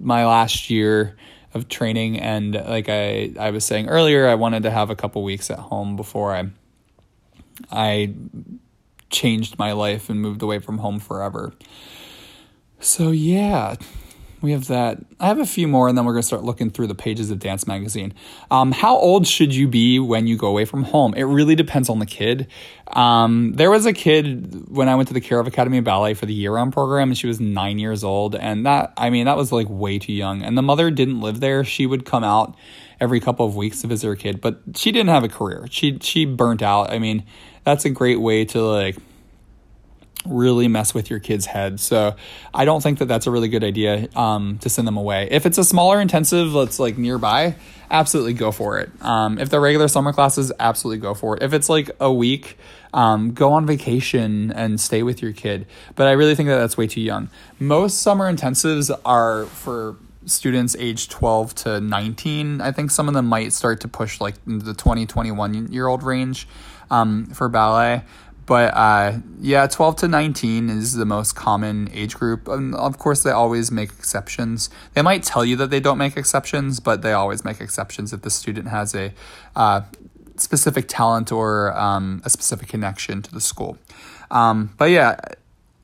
[0.00, 1.16] my last year
[1.54, 2.18] of training.
[2.18, 5.60] And like I, I was saying earlier, I wanted to have a couple weeks at
[5.60, 6.50] home before I,
[7.70, 8.14] I
[9.10, 11.52] changed my life and moved away from home forever.
[12.80, 13.76] So yeah,
[14.44, 14.98] we have that.
[15.18, 17.30] I have a few more, and then we're going to start looking through the pages
[17.30, 18.12] of Dance Magazine.
[18.50, 21.14] Um, how old should you be when you go away from home?
[21.14, 22.48] It really depends on the kid.
[22.88, 26.26] Um, there was a kid when I went to the Kirov Academy of Ballet for
[26.26, 28.34] the year round program, and she was nine years old.
[28.34, 30.42] And that, I mean, that was like way too young.
[30.42, 31.64] And the mother didn't live there.
[31.64, 32.54] She would come out
[33.00, 35.66] every couple of weeks to visit her kid, but she didn't have a career.
[35.70, 36.92] She, she burnt out.
[36.92, 37.24] I mean,
[37.64, 38.98] that's a great way to like,
[40.26, 41.80] really mess with your kid's head.
[41.80, 42.16] So
[42.52, 45.28] I don't think that that's a really good idea um, to send them away.
[45.30, 47.56] If it's a smaller intensive that's like nearby,
[47.90, 48.90] absolutely go for it.
[49.02, 51.42] Um, if they're regular summer classes, absolutely go for it.
[51.42, 52.58] If it's like a week,
[52.92, 55.66] um, go on vacation and stay with your kid.
[55.94, 57.28] But I really think that that's way too young.
[57.58, 62.60] Most summer intensives are for students aged 12 to 19.
[62.60, 66.02] I think some of them might start to push like the 20, 21 year old
[66.02, 66.48] range
[66.90, 68.02] um, for ballet.
[68.46, 72.46] But uh, yeah, 12 to 19 is the most common age group.
[72.46, 74.68] And of course, they always make exceptions.
[74.92, 78.22] They might tell you that they don't make exceptions, but they always make exceptions if
[78.22, 79.12] the student has a
[79.56, 79.82] uh,
[80.36, 83.78] specific talent or um, a specific connection to the school.
[84.30, 85.16] Um, but yeah,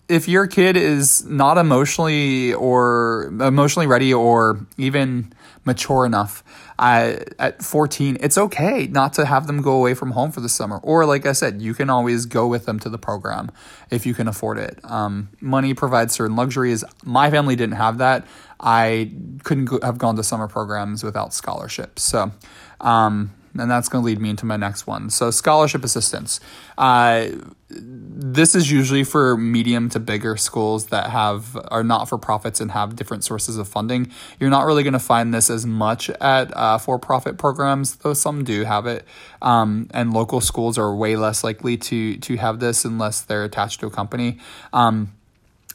[0.08, 5.32] if your kid is not emotionally or emotionally ready or even
[5.64, 6.42] mature enough.
[6.78, 10.48] Uh, at 14 it's okay not to have them go away from home for the
[10.48, 10.78] summer.
[10.82, 13.50] Or like i said you can always go with them to the program
[13.90, 14.78] if you can afford it.
[14.84, 16.84] Um, money provides certain luxuries.
[17.04, 18.26] My family didn't have that.
[18.58, 19.12] I
[19.44, 22.02] couldn't go, have gone to summer programs without scholarships.
[22.02, 22.32] So
[22.80, 25.10] um, and that's going to lead me into my next one.
[25.10, 26.40] So, scholarship assistance.
[26.78, 27.28] Uh,
[27.68, 32.70] this is usually for medium to bigger schools that have are not for profits and
[32.72, 34.10] have different sources of funding.
[34.38, 38.14] You're not really going to find this as much at uh, for profit programs, though
[38.14, 39.04] some do have it.
[39.40, 43.80] Um, and local schools are way less likely to to have this unless they're attached
[43.80, 44.38] to a company.
[44.72, 45.12] Um,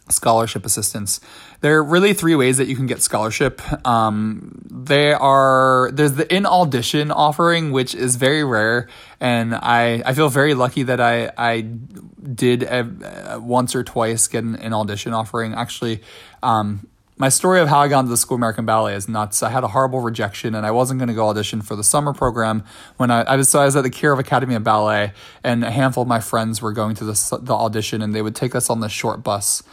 [0.10, 1.20] scholarship assistance.
[1.62, 3.62] There are really three ways that you can get scholarship.
[3.88, 8.88] Um, they are there's the in audition offering, which is very rare,
[9.20, 14.44] and I I feel very lucky that I I did a, once or twice get
[14.44, 15.54] an, audition offering.
[15.54, 16.02] Actually,
[16.44, 16.88] um,
[17.18, 19.42] my story of how I got into the School of American Ballet is nuts.
[19.42, 22.14] I had a horrible rejection, and I wasn't going to go audition for the summer
[22.14, 22.64] program
[22.98, 25.14] when I, I was so I was at the Kirov Academy of Ballet,
[25.44, 28.36] and a handful of my friends were going to the the audition, and they would
[28.36, 29.64] take us on the short bus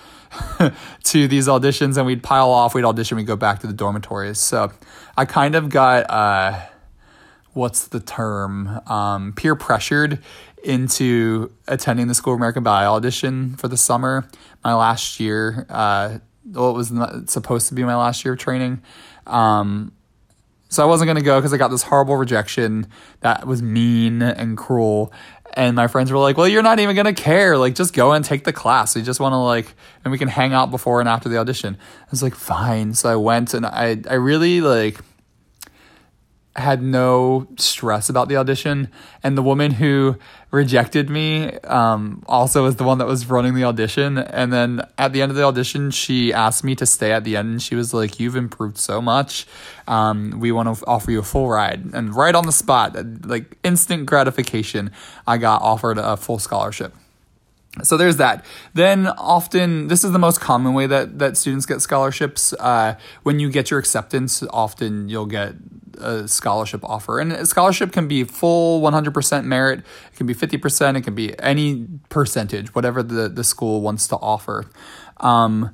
[1.05, 4.39] to these auditions and we'd pile off, we'd audition, we'd go back to the dormitories.
[4.39, 4.73] So
[5.17, 6.61] I kind of got, uh,
[7.53, 10.19] what's the term, um, peer pressured
[10.65, 14.29] into attending the School of American Ballet audition for the summer.
[14.65, 16.93] My last year, uh, well, it was
[17.31, 18.83] supposed to be my last year of training.
[19.27, 19.93] Um,
[20.69, 22.87] so I wasn't going to go because I got this horrible rejection
[23.21, 25.13] that was mean and cruel.
[25.55, 27.59] And my friends were like, well, you're not even going to care.
[27.59, 28.97] Like, just go and take the class.
[28.97, 31.77] We just want to, like, and we can hang out before and after the audition.
[31.79, 32.95] I was like, fine.
[32.95, 34.99] So I went and I, I really, like,
[36.55, 38.89] had no stress about the audition.
[39.23, 40.17] And the woman who
[40.51, 44.19] rejected me um, also was the one that was running the audition.
[44.19, 47.37] And then at the end of the audition, she asked me to stay at the
[47.37, 47.49] end.
[47.53, 49.47] And she was like, You've improved so much.
[49.89, 51.95] Um, we want to offer you a full ride.
[51.95, 54.91] And right on the spot, like instant gratification,
[55.27, 56.95] I got offered a full scholarship.
[57.83, 58.45] So there's that.
[58.75, 62.53] Then often, this is the most common way that, that students get scholarships.
[62.61, 65.55] Uh, when you get your acceptance, often you'll get
[65.99, 67.19] a scholarship offer.
[67.19, 71.39] And a scholarship can be full 100% merit, it can be 50%, it can be
[71.41, 74.71] any percentage, whatever the, the school wants to offer.
[75.19, 75.71] Um,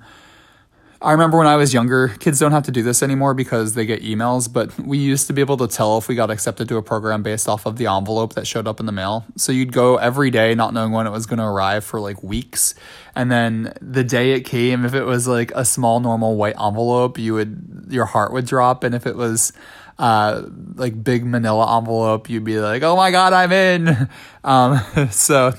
[1.01, 3.87] I remember when I was younger, kids don't have to do this anymore because they
[3.87, 6.77] get emails, but we used to be able to tell if we got accepted to
[6.77, 9.25] a program based off of the envelope that showed up in the mail.
[9.37, 12.21] So you'd go every day not knowing when it was going to arrive for like
[12.25, 12.75] weeks.
[13.15, 17.17] And then the day it came, if it was like a small normal white envelope,
[17.17, 19.53] you would your heart would drop and if it was
[19.99, 20.43] uh,
[20.77, 24.09] like big manila envelope, you'd be like, "Oh my god, I'm in."
[24.45, 24.81] Um,
[25.11, 25.53] so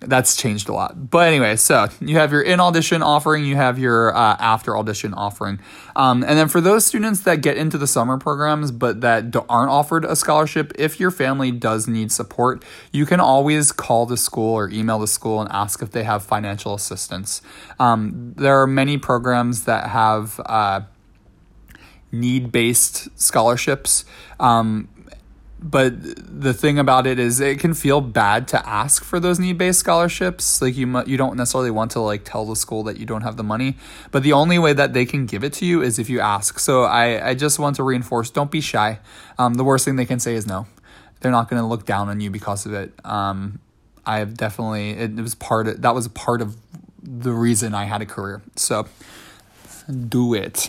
[0.00, 1.10] that's changed a lot.
[1.10, 5.14] But anyway, so you have your in audition offering, you have your uh, after audition
[5.14, 5.58] offering,
[5.96, 9.70] um, and then for those students that get into the summer programs but that aren't
[9.70, 14.54] offered a scholarship, if your family does need support, you can always call the school
[14.54, 17.42] or email the school and ask if they have financial assistance.
[17.78, 20.40] Um, there are many programs that have.
[20.46, 20.82] Uh,
[22.14, 24.04] need based scholarships.
[24.40, 24.88] Um,
[25.64, 29.80] but the thing about it is it can feel bad to ask for those need-based
[29.80, 30.60] scholarships.
[30.60, 33.38] Like you you don't necessarily want to like tell the school that you don't have
[33.38, 33.78] the money.
[34.10, 36.58] But the only way that they can give it to you is if you ask.
[36.58, 38.98] So i i just want to reinforce don't be shy.
[39.38, 40.66] Um, the worst thing they can say is no.
[41.20, 42.92] They're not going to look down on you because of it.
[43.02, 43.58] Um,
[44.04, 46.58] i have definitely it, it was part of that was part of
[47.02, 48.42] the reason i had a career.
[48.54, 48.86] So
[49.88, 50.68] do it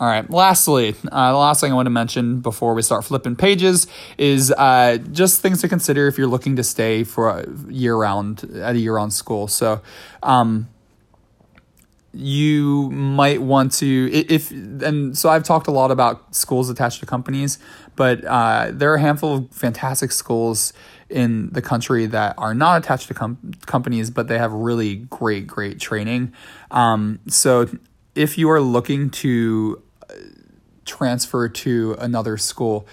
[0.00, 0.28] all right.
[0.28, 3.86] Lastly, uh, the last thing I want to mention before we start flipping pages
[4.18, 8.42] is uh, just things to consider if you're looking to stay for a year round
[8.56, 9.46] at a year round school.
[9.46, 9.82] So,
[10.22, 10.68] um,
[12.16, 17.06] you might want to if and so I've talked a lot about schools attached to
[17.06, 17.58] companies,
[17.96, 20.72] but uh, there are a handful of fantastic schools
[21.10, 25.46] in the country that are not attached to com- companies, but they have really great,
[25.46, 26.32] great training.
[26.70, 27.68] Um, so
[28.14, 29.82] if you are looking to
[30.84, 32.86] transfer to another school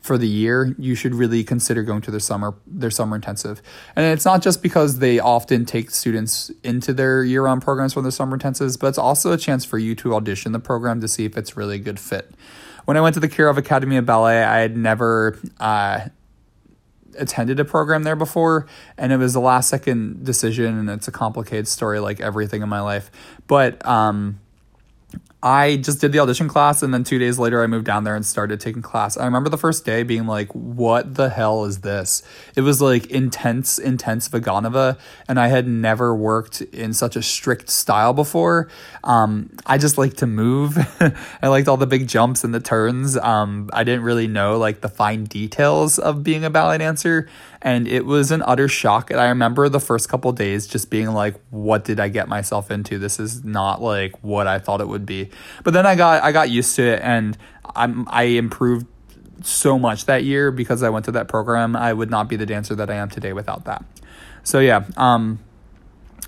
[0.00, 3.60] for the year, you should really consider going to their summer their summer intensive.
[3.94, 8.02] And it's not just because they often take students into their year round programs for
[8.02, 11.08] their summer intensives, but it's also a chance for you to audition the program to
[11.08, 12.30] see if it's really a good fit.
[12.86, 16.08] When I went to the Kirov Academy of Ballet, I had never uh,
[17.18, 21.12] attended a program there before, and it was a last second decision, and it's a
[21.12, 23.10] complicated story like everything in my life.
[23.46, 24.40] But um,
[25.42, 28.14] I just did the audition class and then two days later I moved down there
[28.14, 29.16] and started taking class.
[29.16, 32.22] I remember the first day being like, what the hell is this?
[32.56, 34.98] It was like intense, intense Vaganova,
[35.28, 38.68] and I had never worked in such a strict style before.
[39.02, 40.76] Um, I just like to move.
[41.42, 43.16] I liked all the big jumps and the turns.
[43.16, 47.28] Um, I didn't really know like the fine details of being a ballet dancer
[47.62, 49.10] and it was an utter shock.
[49.10, 52.70] And I remember the first couple days just being like, "What did I get myself
[52.70, 52.98] into?
[52.98, 55.30] This is not like what I thought it would be."
[55.64, 57.36] But then I got I got used to it, and
[57.74, 58.86] I'm I improved
[59.42, 61.76] so much that year because I went to that program.
[61.76, 63.84] I would not be the dancer that I am today without that.
[64.42, 65.38] So yeah, um,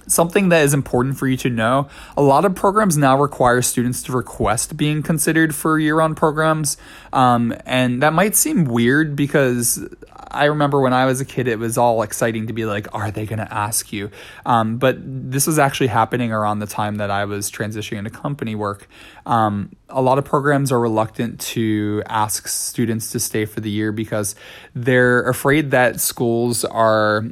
[0.06, 4.02] something that is important for you to know a lot of programs now require students
[4.02, 6.76] to request being considered for year round programs
[7.12, 9.88] um, and that might seem weird because
[10.32, 13.10] i remember when i was a kid it was all exciting to be like are
[13.10, 14.10] they going to ask you
[14.46, 18.54] um, but this was actually happening around the time that i was transitioning into company
[18.54, 18.88] work
[19.26, 23.92] um, a lot of programs are reluctant to ask students to stay for the year
[23.92, 24.34] because
[24.74, 27.24] they're afraid that schools are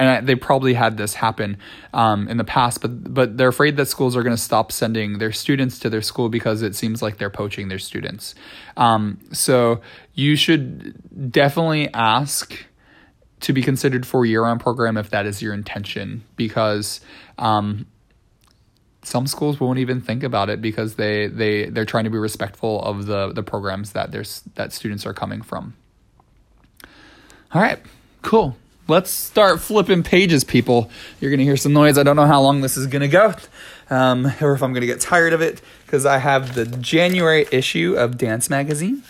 [0.00, 1.58] and they probably had this happen
[1.92, 5.18] um, in the past, but but they're afraid that schools are going to stop sending
[5.18, 8.34] their students to their school because it seems like they're poaching their students.
[8.78, 9.82] Um, so
[10.20, 12.66] you should definitely ask
[13.40, 17.00] to be considered for a year-round program if that is your intention, because
[17.38, 17.86] um,
[19.02, 22.82] some schools won't even think about it because they they they're trying to be respectful
[22.82, 25.74] of the the programs that there's that students are coming from.
[27.52, 27.80] All right,
[28.22, 28.56] cool
[28.88, 30.90] let's start flipping pages, people.
[31.20, 31.96] You're going to hear some noise.
[31.96, 33.34] I don't know how long this is going to go
[33.90, 37.46] um, or if I'm going to get tired of it because I have the January
[37.50, 39.02] issue of Dance Magazine.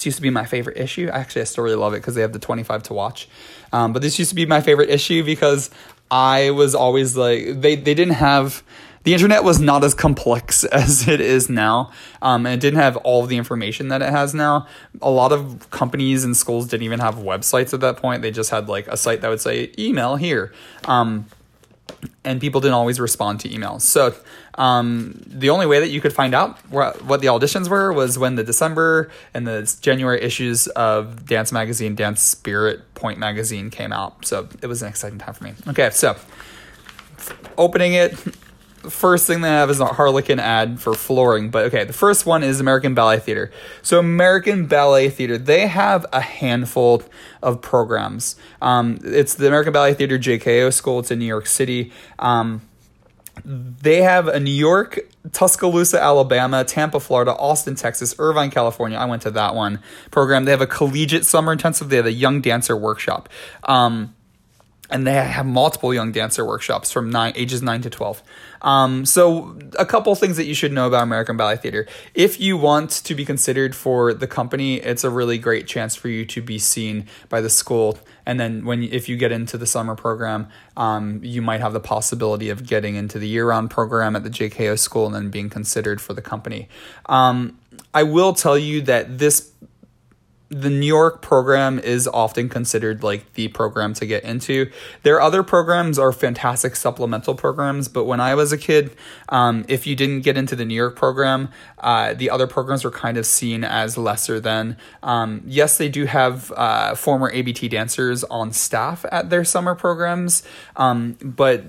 [0.00, 1.10] This used to be my favorite issue.
[1.12, 3.28] Actually, I still really love it because they have the 25 to watch.
[3.70, 5.68] Um, but this used to be my favorite issue because
[6.10, 8.62] I was always like, they, they didn't have
[9.02, 11.90] the internet was not as complex as it is now,
[12.22, 14.66] um, and it didn't have all the information that it has now.
[15.02, 18.22] A lot of companies and schools didn't even have websites at that point.
[18.22, 20.54] They just had like a site that would say email here.
[20.86, 21.26] Um,
[22.24, 23.82] and people didn't always respond to emails.
[23.82, 24.14] So
[24.56, 28.18] um, the only way that you could find out what, what the auditions were was
[28.18, 33.92] when the December and the January issues of Dance Magazine, Dance Spirit Pointe Magazine came
[33.92, 34.26] out.
[34.26, 35.54] So it was an exciting time for me.
[35.68, 36.16] Okay, so
[37.56, 38.12] opening it,
[38.88, 41.50] first thing they have is a Harlequin ad for flooring.
[41.50, 43.50] But okay, the first one is American Ballet Theater.
[43.82, 47.02] So American Ballet Theater, they have a handful
[47.42, 48.36] of programs.
[48.62, 51.00] Um, it's the American Ballet Theater JKO School.
[51.00, 51.92] It's in New York City.
[52.18, 52.62] Um,
[53.44, 54.98] they have a New York,
[55.32, 58.98] Tuscaloosa, Alabama, Tampa, Florida, Austin, Texas, Irvine, California.
[58.98, 60.44] I went to that one program.
[60.44, 61.88] They have a collegiate summer intensive.
[61.88, 63.28] They have a young dancer workshop.
[63.64, 64.14] Um,
[64.90, 68.22] and they have multiple young dancer workshops from nine ages 9 to 12
[68.62, 71.86] um, so a couple things that you should know about american ballet theater.
[72.14, 76.08] If you want to be considered for the company it's a really great chance for
[76.08, 77.98] you to be seen by the school.
[78.26, 81.80] And then when if you get into the summer program um, you might have the
[81.80, 86.00] possibility of getting into the year-round program at the jko school and then being considered
[86.00, 86.68] for the company.
[87.06, 87.58] Um,
[87.94, 89.52] i will tell you that this
[90.50, 94.68] the New York program is often considered like the program to get into.
[95.04, 98.96] Their other programs are fantastic supplemental programs, but when I was a kid,
[99.28, 102.90] um, if you didn't get into the New York program, uh, the other programs were
[102.90, 104.76] kind of seen as lesser than.
[105.04, 110.42] Um, yes, they do have uh, former ABT dancers on staff at their summer programs,
[110.74, 111.62] um, but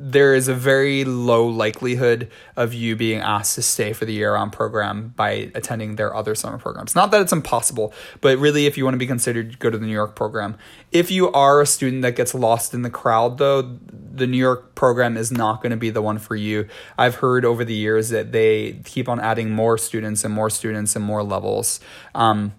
[0.00, 4.34] there is a very low likelihood of you being asked to stay for the year
[4.34, 6.94] round program by attending their other summer programs.
[6.94, 9.84] Not that it's impossible, but really, if you want to be considered, go to the
[9.84, 10.56] New York program.
[10.92, 14.76] If you are a student that gets lost in the crowd, though, the New York
[14.76, 16.68] program is not going to be the one for you.
[16.96, 20.94] I've heard over the years that they keep on adding more students and more students
[20.94, 21.80] and more levels.
[22.14, 22.52] Um,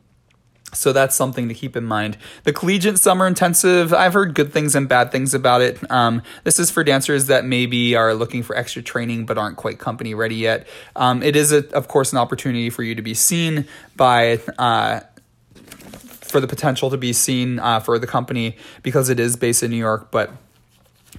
[0.74, 2.18] so that's something to keep in mind.
[2.44, 5.80] The collegiate summer intensive, I've heard good things and bad things about it.
[5.92, 9.80] Um, this is for dancers that maybe are looking for extra training but aren't quite
[9.80, 10.68] company ready yet.
[10.96, 14.40] Um, it is, a, of course, an opportunity for you to be seen by.
[14.58, 15.02] Uh,
[16.22, 19.72] for the potential to be seen uh, for the company because it is based in
[19.72, 20.32] New York, but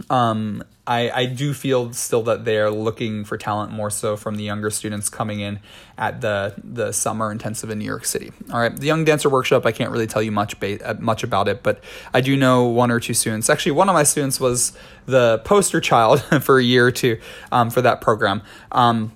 [0.09, 4.43] um, I, I do feel still that they're looking for talent more so from the
[4.43, 5.61] younger students coming in
[5.97, 8.32] at the the summer intensive in New York City.
[8.53, 9.64] All right, the Young Dancer Workshop.
[9.64, 11.80] I can't really tell you much ba- uh, much about it, but
[12.12, 13.49] I do know one or two students.
[13.49, 14.72] Actually, one of my students was
[15.07, 17.20] the poster child for a year or two
[17.53, 18.43] um, for that program.
[18.72, 19.12] Um,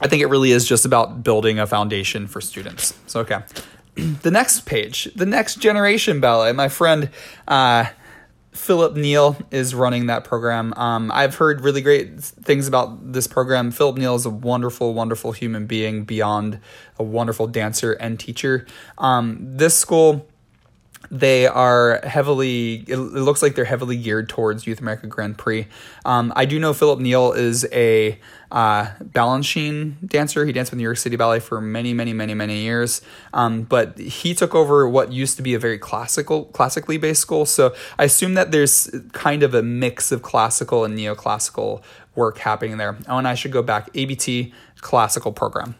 [0.00, 2.94] I think it really is just about building a foundation for students.
[3.06, 3.40] So okay,
[3.94, 6.52] the next page, the next generation ballet.
[6.52, 7.10] My friend.
[7.46, 7.88] Uh,
[8.54, 10.72] Philip Neal is running that program.
[10.76, 13.72] Um, I've heard really great things about this program.
[13.72, 16.60] Philip Neal is a wonderful, wonderful human being beyond
[16.96, 18.64] a wonderful dancer and teacher.
[18.96, 20.26] Um, this school
[21.14, 25.68] they are heavily it, looks like they're heavily geared towards youth america grand prix.
[26.04, 28.18] Um, i do know philip neal is a
[28.50, 30.46] uh, balanchine dancer.
[30.46, 33.00] He danced with new york city ballet for many many many many years.
[33.32, 37.46] Um, but he took over what used to be a very classical classically based school.
[37.46, 41.82] So i assume that there's kind of a mix of classical and neoclassical
[42.16, 42.96] work happening there.
[43.08, 43.90] Oh and i should go back.
[43.94, 45.76] Abt classical program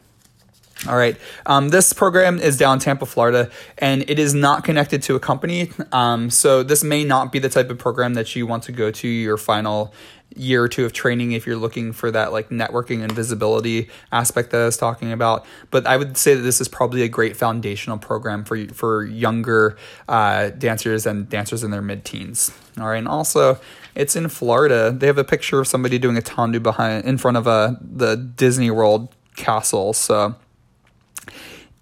[0.86, 1.16] All right.
[1.46, 5.70] Um, this program is down Tampa, Florida, and it is not connected to a company.
[5.92, 8.90] Um, so this may not be the type of program that you want to go
[8.90, 9.94] to your final
[10.36, 14.50] year or two of training if you're looking for that like networking and visibility aspect
[14.50, 15.46] that I was talking about.
[15.70, 19.76] But I would say that this is probably a great foundational program for for younger
[20.08, 22.50] uh, dancers and dancers in their mid teens.
[22.78, 23.58] All right, and also
[23.94, 24.90] it's in Florida.
[24.90, 27.74] They have a picture of somebody doing a tendu behind in front of a uh,
[27.80, 29.92] the Disney World castle.
[29.92, 30.34] So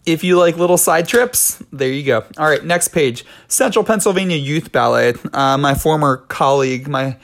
[0.04, 2.24] if you like little side trips, there you go.
[2.36, 3.24] All right, next page.
[3.48, 5.14] Central Pennsylvania Youth Ballet.
[5.32, 7.16] Uh, my former colleague, my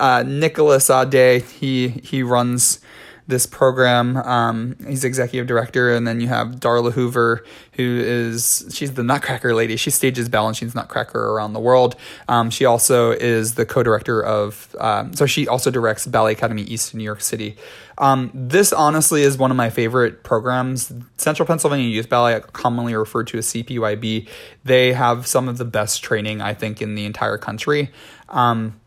[0.00, 2.80] uh, Nicholas Ade, he he runs
[3.26, 4.16] this program.
[4.18, 9.54] Um, he's executive director, and then you have Darla Hoover, who is she's the Nutcracker
[9.54, 9.76] lady.
[9.76, 11.96] She stages Balanchine's Nutcracker around the world.
[12.28, 16.92] Um, she also is the co-director of, um, so she also directs Ballet Academy East
[16.92, 17.56] in New York City.
[17.96, 20.92] Um, this honestly is one of my favorite programs.
[21.16, 24.28] Central Pennsylvania Youth Ballet, commonly referred to as CPYB,
[24.64, 27.90] they have some of the best training I think in the entire country.
[28.28, 28.80] Um,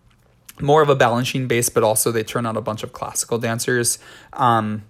[0.62, 4.00] more of a Balanchine base, but also they turn out a bunch of classical dancers.
[4.34, 4.84] Um,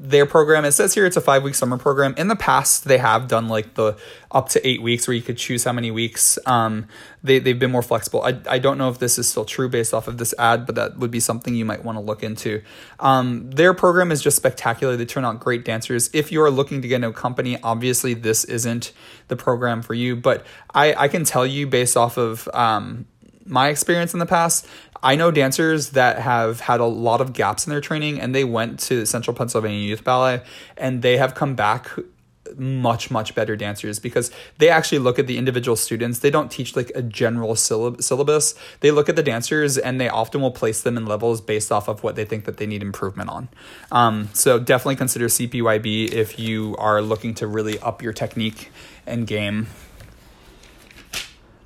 [0.00, 2.14] their program it says here it's a five week summer program.
[2.16, 3.96] In the past they have done like the
[4.30, 6.38] up to eight weeks where you could choose how many weeks.
[6.46, 6.86] Um,
[7.24, 8.22] they, they've been more flexible.
[8.22, 10.76] I, I don't know if this is still true based off of this ad but
[10.76, 12.62] that would be something you might want to look into.
[13.00, 14.96] Um, their program is just spectacular.
[14.96, 16.10] They turn out great dancers.
[16.12, 18.92] If you're looking to get into a company obviously this isn't
[19.26, 23.06] the program for you but i, I can tell you based off of um,
[23.48, 24.66] my experience in the past,
[25.02, 28.44] I know dancers that have had a lot of gaps in their training and they
[28.44, 30.42] went to Central Pennsylvania Youth Ballet
[30.76, 31.90] and they have come back
[32.56, 36.20] much much better dancers because they actually look at the individual students.
[36.20, 38.54] They don't teach like a general syllabus.
[38.80, 41.88] They look at the dancers and they often will place them in levels based off
[41.88, 43.48] of what they think that they need improvement on.
[43.92, 48.70] Um, so definitely consider cpyb if you are looking to really up your technique
[49.06, 49.66] and game.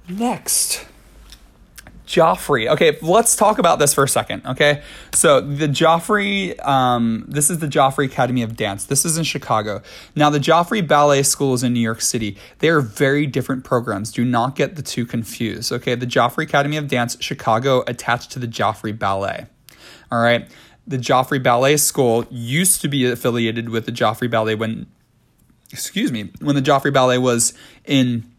[0.08, 0.84] Next
[2.12, 2.68] Joffrey.
[2.68, 4.42] Okay, let's talk about this for a second.
[4.44, 4.82] Okay,
[5.14, 8.84] so the Joffrey, um, this is the Joffrey Academy of Dance.
[8.84, 9.80] This is in Chicago.
[10.14, 12.36] Now, the Joffrey Ballet School is in New York City.
[12.58, 14.12] They are very different programs.
[14.12, 15.72] Do not get the two confused.
[15.72, 19.46] Okay, the Joffrey Academy of Dance, Chicago, attached to the Joffrey Ballet.
[20.10, 20.50] All right,
[20.86, 24.86] the Joffrey Ballet School used to be affiliated with the Joffrey Ballet when,
[25.70, 27.54] excuse me, when the Joffrey Ballet was
[27.86, 28.30] in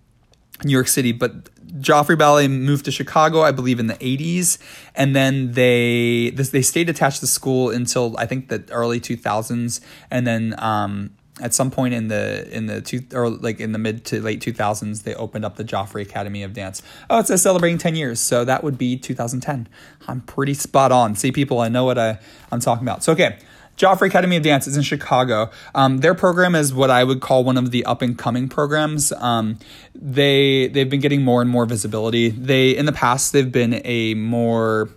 [0.64, 1.50] New York City, but
[1.80, 4.58] Joffrey Ballet moved to Chicago, I believe, in the 80s,
[4.96, 9.80] and then they this, they stayed attached to school until I think the early 2000s,
[10.12, 11.12] and then um,
[11.42, 14.40] at some point in the in the two or like in the mid to late
[14.40, 16.82] 2000s, they opened up the Joffrey Academy of Dance.
[17.10, 19.68] Oh, it says celebrating 10 years, so that would be 2010.
[20.08, 21.16] I'm pretty spot on.
[21.16, 22.20] See, people, I know what I
[22.52, 23.04] I'm talking about.
[23.04, 23.40] So okay.
[23.78, 25.50] Joffrey Academy of Dance is in Chicago.
[25.74, 29.12] Um, their program is what I would call one of the up and coming programs.
[29.14, 29.58] Um,
[29.96, 32.30] they they've been getting more and more visibility.
[32.30, 34.90] They in the past they've been a more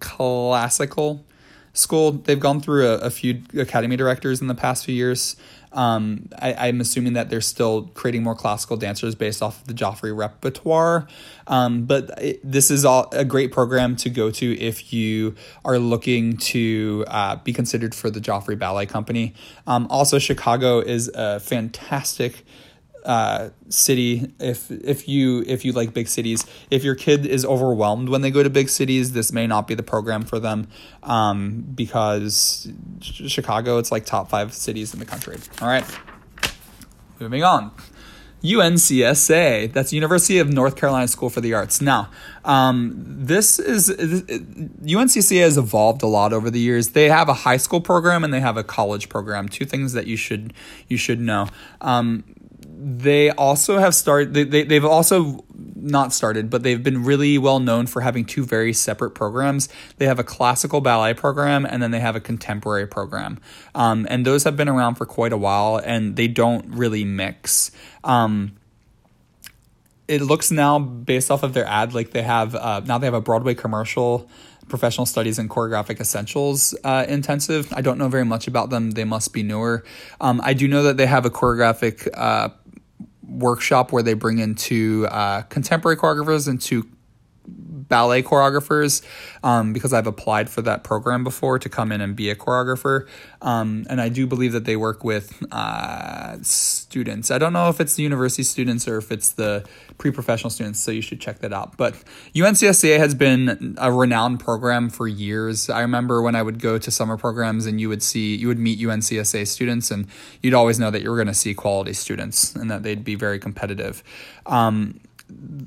[0.00, 1.24] classical
[1.72, 2.12] school.
[2.12, 5.36] They've gone through a, a few academy directors in the past few years.
[5.74, 9.74] Um, I, am assuming that they're still creating more classical dancers based off of the
[9.74, 11.08] Joffrey repertoire.
[11.48, 15.78] Um, but it, this is all a great program to go to if you are
[15.78, 19.34] looking to uh, be considered for the Joffrey Ballet Company.
[19.66, 22.44] Um, also, Chicago is a fantastic
[23.04, 28.08] uh, city if if you if you like big cities if your kid is overwhelmed
[28.08, 30.66] when they go to big cities this may not be the program for them
[31.02, 35.84] um, because chicago it's like top five cities in the country all right
[37.20, 37.70] moving on
[38.44, 41.80] UNCSA, that's University of North Carolina School for the Arts.
[41.80, 42.10] Now,
[42.44, 46.90] um, this is UNCSA has evolved a lot over the years.
[46.90, 49.48] They have a high school program and they have a college program.
[49.48, 50.52] Two things that you should
[50.88, 51.48] you should know.
[51.80, 52.24] Um,
[52.86, 55.42] they also have started they, they, they've also
[55.74, 59.70] not started but they've been really well known for having two very separate programs.
[59.96, 63.40] They have a classical ballet program and then they have a contemporary program.
[63.74, 67.70] Um, and those have been around for quite a while and they don't really mix.
[68.02, 68.52] Um,
[70.06, 73.14] it looks now based off of their ad like they have uh, now they have
[73.14, 74.28] a broadway commercial
[74.68, 77.72] professional studies and choreographic essentials uh, intensive.
[77.72, 78.92] I don't know very much about them.
[78.92, 79.84] They must be newer.
[80.20, 82.48] Um, i do know that they have a choreographic uh,
[83.28, 86.88] workshop where they bring in two uh, contemporary choreographers and two
[87.94, 89.06] ballet choreographers
[89.44, 93.06] um, because I've applied for that program before to come in and be a choreographer.
[93.40, 97.30] Um, and I do believe that they work with uh, students.
[97.30, 99.64] I don't know if it's the university students or if it's the
[99.96, 101.76] pre professional students, so you should check that out.
[101.76, 101.94] But
[102.34, 105.70] UNCSA has been a renowned program for years.
[105.70, 108.58] I remember when I would go to summer programs and you would see, you would
[108.58, 110.08] meet UNCSA students, and
[110.42, 113.14] you'd always know that you were going to see quality students and that they'd be
[113.14, 114.02] very competitive.
[114.46, 114.98] Um,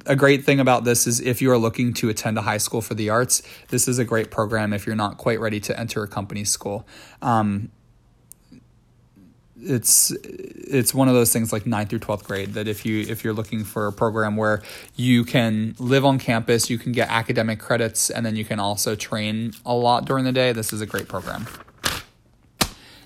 [0.06, 2.82] a great thing about this is if you are looking to attend a high school
[2.82, 6.04] for the arts, this is a great program if you're not quite ready to enter
[6.04, 6.88] a company school.
[7.22, 7.72] Um,
[9.60, 13.24] it's it's one of those things like 9th through 12th grade that if you if
[13.24, 14.62] you're looking for a program where
[14.96, 18.96] you can live on campus you can get academic credits and then you can also
[18.96, 21.48] train a lot during the day this is a great program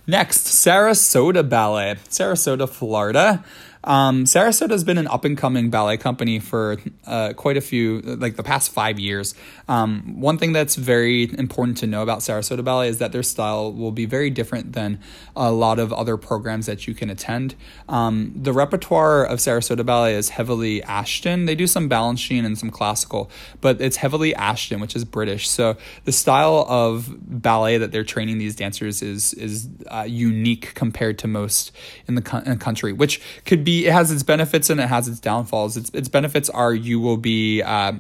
[0.06, 3.44] next sarasota ballet sarasota florida
[3.84, 8.02] um, Sarasota has been an up and coming ballet company for uh, quite a few,
[8.02, 9.34] like the past five years.
[9.72, 13.72] Um, one thing that's very important to know about Sarasota Ballet is that their style
[13.72, 15.00] will be very different than
[15.34, 17.56] a lot of other programs that you can attend.
[17.88, 21.46] Um, the repertoire of Sarasota Ballet is heavily Ashton.
[21.46, 25.48] They do some Balanchine and some classical, but it's heavily Ashton, which is British.
[25.48, 31.18] So the style of ballet that they're training these dancers is is uh, unique compared
[31.20, 31.72] to most
[32.10, 34.88] in the, co- in the country, which could be it has its benefits and it
[34.88, 35.78] has its downfalls.
[35.78, 37.94] Its its benefits are you will be uh,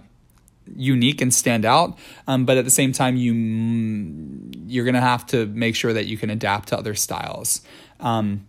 [0.76, 1.98] unique and stand out,
[2.28, 3.34] um, but at the same time you
[4.68, 7.62] you're gonna have to make sure that you can adapt to other styles.
[8.00, 8.48] Um,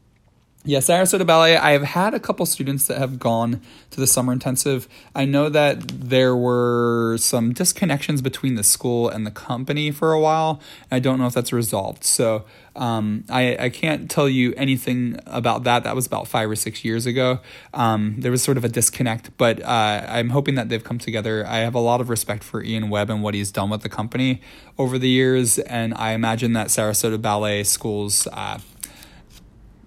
[0.64, 1.56] yeah, Sarasota Ballet.
[1.56, 3.60] I have had a couple students that have gone
[3.90, 4.88] to the summer intensive.
[5.12, 10.20] I know that there were some disconnections between the school and the company for a
[10.20, 10.60] while.
[10.88, 12.04] I don't know if that's resolved.
[12.04, 12.44] So
[12.76, 15.82] um, I, I can't tell you anything about that.
[15.82, 17.40] That was about five or six years ago.
[17.74, 21.44] Um, there was sort of a disconnect, but uh, I'm hoping that they've come together.
[21.44, 23.88] I have a lot of respect for Iain Webb and what he's done with the
[23.88, 24.40] company
[24.78, 28.58] over the years, and I imagine that Sarasota Ballet School's uh,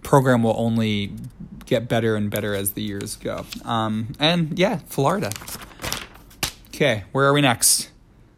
[0.05, 1.11] program will only
[1.65, 3.45] get better and better as the years go.
[3.65, 5.31] Um, and yeah, Florida.
[6.69, 7.89] Okay, where are we next?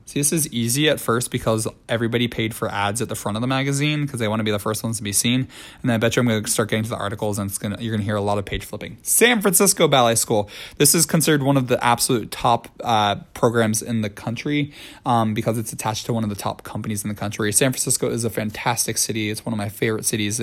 [0.08, 3.41] See, this is easy at first because everybody paid for ads at the front of
[3.41, 5.41] the magazine because they want to be the first ones to be seen.
[5.41, 5.49] And
[5.84, 7.76] then I bet you I'm going to start getting to the articles and it's gonna,
[7.82, 8.99] you're going to hear a lot of page flipping.
[9.01, 10.49] San Francisco Ballet School.
[10.78, 14.72] This is considered one of the absolute top uh, programs in the country
[15.05, 17.51] um, because it's attached to one of the top companies in the country.
[17.51, 19.30] San Francisco is a fantastic city.
[19.30, 20.41] It's one of my favorite cities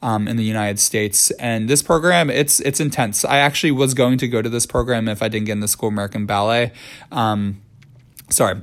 [0.00, 1.30] um, in the United States.
[1.32, 3.22] And this program, it's it's intense.
[3.22, 5.68] I actually was going to go to this program if I didn't get in the
[5.68, 6.72] School American Ballet.
[7.12, 7.60] Um,
[8.30, 8.62] sorry,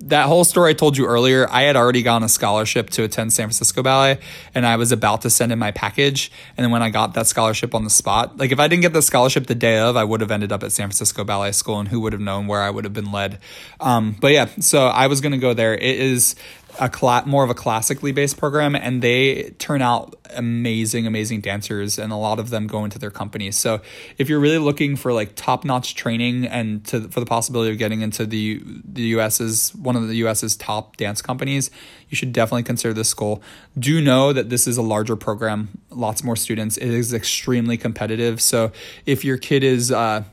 [0.00, 3.32] that whole story I told you earlier, I had already gotten a scholarship to attend
[3.32, 4.20] San Francisco Ballet
[4.54, 6.30] and I was about to send in my package.
[6.56, 8.92] And then when I got that scholarship on the spot, like if I didn't get
[8.92, 11.80] the scholarship the day of, I would have ended up at San Francisco Ballet School
[11.80, 13.40] and who would have known where I would have been led.
[13.80, 15.74] Um, but yeah, so I was going to go there.
[15.74, 16.36] It is
[16.78, 21.98] a cla- more of a classically based program and they turn out amazing amazing dancers
[21.98, 23.56] and a lot of them go into their companies.
[23.56, 23.80] So
[24.16, 28.02] if you're really looking for like top-notch training and to for the possibility of getting
[28.02, 31.70] into the the US's one of the US's top dance companies
[32.08, 33.42] you should definitely consider this school.
[33.78, 36.76] Do know that this is a larger program lots more students.
[36.76, 38.40] It is extremely competitive.
[38.40, 38.72] So
[39.04, 40.24] if your kid is uh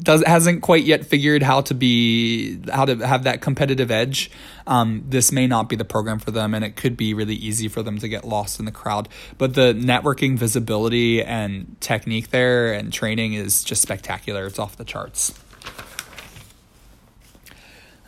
[0.00, 4.30] does hasn't quite yet figured how to be how to have that competitive edge.
[4.66, 7.68] Um, this may not be the program for them and it could be really easy
[7.68, 9.08] for them to get lost in the crowd.
[9.38, 14.46] But the networking visibility and technique there and training is just spectacular.
[14.46, 15.38] It's off the charts.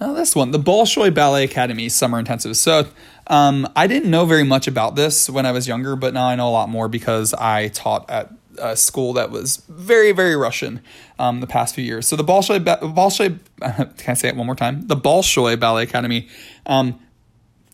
[0.01, 2.57] Now this one the bolshoi ballet academy summer intensive.
[2.57, 2.87] So
[3.28, 6.37] um, i didn't know very much about this when i was younger but now i
[6.37, 10.81] know a lot more because i taught at a school that was very, very Russian
[11.19, 12.07] um, the past few years.
[12.07, 13.39] So the Bolshoi, Bolshoi,
[13.99, 14.87] can I say it one more time?
[14.87, 16.29] The Bolshoi Ballet Academy.
[16.67, 17.01] Um,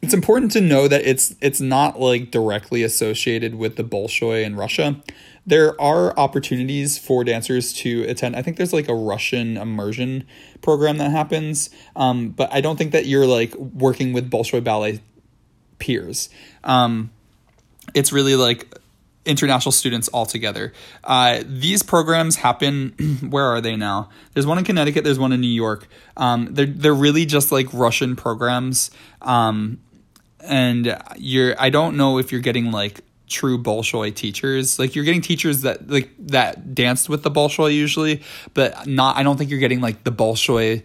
[0.03, 4.57] it's important to know that it's it's not like directly associated with the Bolshoi in
[4.57, 5.01] Russia.
[5.47, 8.37] There are opportunities for dancers to attend.
[8.37, 10.25] I think there's like a Russian immersion
[10.61, 15.01] program that happens, um, but I don't think that you're like working with Bolshoi ballet
[15.79, 16.29] peers.
[16.65, 17.11] Um,
[17.95, 18.73] it's really like
[19.25, 20.73] international students altogether.
[21.05, 23.19] Uh, these programs happen.
[23.29, 24.09] where are they now?
[24.35, 25.05] There's one in Connecticut.
[25.05, 25.89] There's one in New York.
[26.17, 28.91] Um, they're they're really just like Russian programs.
[29.21, 29.81] Um,
[30.41, 34.79] and you're I don't know if you're getting like true Bolshoi teachers.
[34.79, 38.23] Like you're getting teachers that like that danced with the Bolshoi usually,
[38.55, 39.17] but not.
[39.17, 40.83] I don't think you're getting like the Bolshoi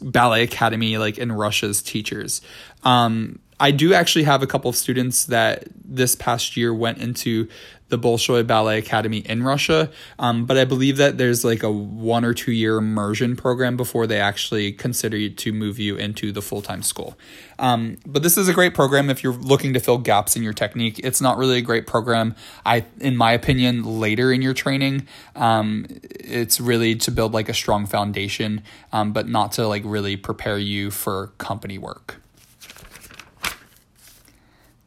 [0.00, 2.40] ballet academy like in Russia's teachers.
[2.84, 5.64] Um, I do actually have a couple of students that
[5.94, 7.48] this past year went into
[7.88, 12.24] the Bolshoi Ballet Academy in Russia, um, but I believe that there's like a one
[12.24, 16.42] or two year immersion program before they actually consider you to move you into the
[16.42, 17.16] full time school.
[17.58, 20.54] Um, but this is a great program if you're looking to fill gaps in your
[20.54, 20.98] technique.
[21.04, 22.34] It's not really a great program,
[22.64, 25.06] I, in my opinion, later in your training.
[25.36, 30.16] Um, it's really to build like a strong foundation, um, but not to like really
[30.16, 32.23] prepare you for company work.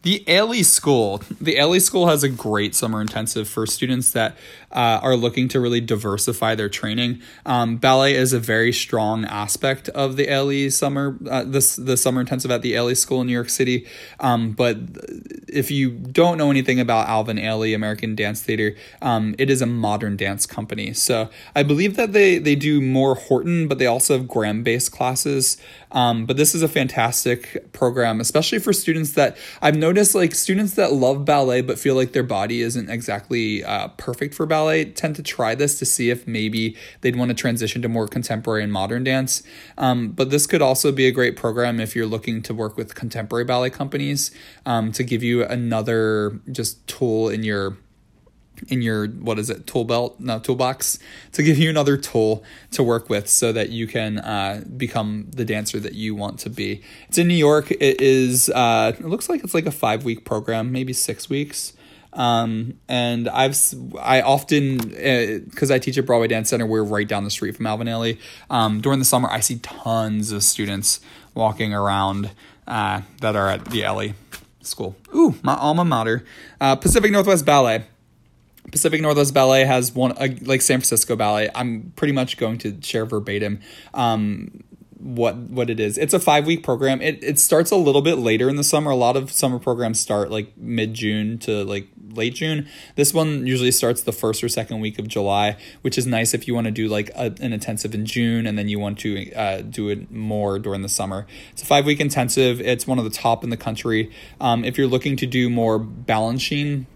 [0.07, 1.21] The Ailey School.
[1.41, 4.37] The Ailey School has a great summer intensive for students that
[4.71, 7.21] uh, are looking to really diversify their training.
[7.45, 12.21] Um, ballet is a very strong aspect of the Ailey summer, uh, this the summer
[12.21, 13.87] intensive at the Ailey School in New York City.
[14.19, 14.77] Um, but
[15.47, 19.65] if you don't know anything about Alvin Ailey American Dance Theater, um, it is a
[19.65, 20.93] modern dance company.
[20.93, 24.91] So I believe that they they do more Horton, but they also have Graham based
[24.91, 25.57] classes.
[25.93, 30.73] Um, but this is a fantastic program, especially for students that I've noticed like students
[30.73, 34.56] that love ballet but feel like their body isn't exactly uh, perfect for ballet
[34.95, 38.63] tend to try this to see if maybe they'd want to transition to more contemporary
[38.63, 39.43] and modern dance.
[39.77, 42.95] Um, but this could also be a great program if you're looking to work with
[42.95, 44.31] contemporary ballet companies
[44.65, 47.77] um, to give you another just tool in your
[48.69, 50.97] in your what is it tool belt no toolbox
[51.31, 55.45] to give you another tool to work with so that you can uh, become the
[55.45, 56.81] dancer that you want to be.
[57.07, 57.71] It's in new york.
[57.71, 61.73] It is uh, it looks like it's like a five week program maybe six weeks
[62.13, 63.57] um, and I've
[63.99, 67.55] I often because uh, I teach at Broadway Dance Center, we're right down the street
[67.55, 68.19] from Alvin Ailey.
[68.49, 70.99] Um, during the summer, I see tons of students
[71.33, 72.31] walking around
[72.67, 74.13] uh, that are at the Ailey
[74.61, 74.95] School.
[75.15, 76.25] Ooh, my alma mater,
[76.59, 77.85] uh, Pacific Northwest Ballet.
[78.71, 81.49] Pacific Northwest Ballet has one uh, like San Francisco Ballet.
[81.55, 83.61] I'm pretty much going to share verbatim
[83.93, 84.63] um,
[84.99, 85.97] what what it is.
[85.97, 87.01] It's a five week program.
[87.01, 88.91] It it starts a little bit later in the summer.
[88.91, 92.67] A lot of summer programs start like mid June to like late June.
[92.95, 96.47] This one usually starts the first or second week of July, which is nice if
[96.47, 99.31] you want to do like a, an intensive in June and then you want to
[99.33, 101.27] uh, do it more during the summer.
[101.51, 102.59] It's a five week intensive.
[102.59, 104.11] It's one of the top in the country.
[104.41, 106.87] Um, if you're looking to do more Balanchine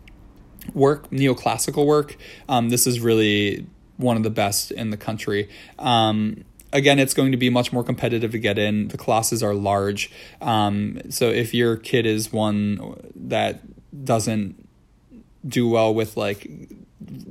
[0.74, 2.18] work, neoclassical work.
[2.49, 5.49] Um, this is really one of the best in the country.
[5.78, 6.43] Um,
[6.74, 8.88] again, it's going to be much more competitive to get in.
[8.89, 10.11] The classes are large.
[10.41, 13.61] Um, so if your kid is one that
[14.05, 14.67] doesn't
[15.45, 16.49] do well with like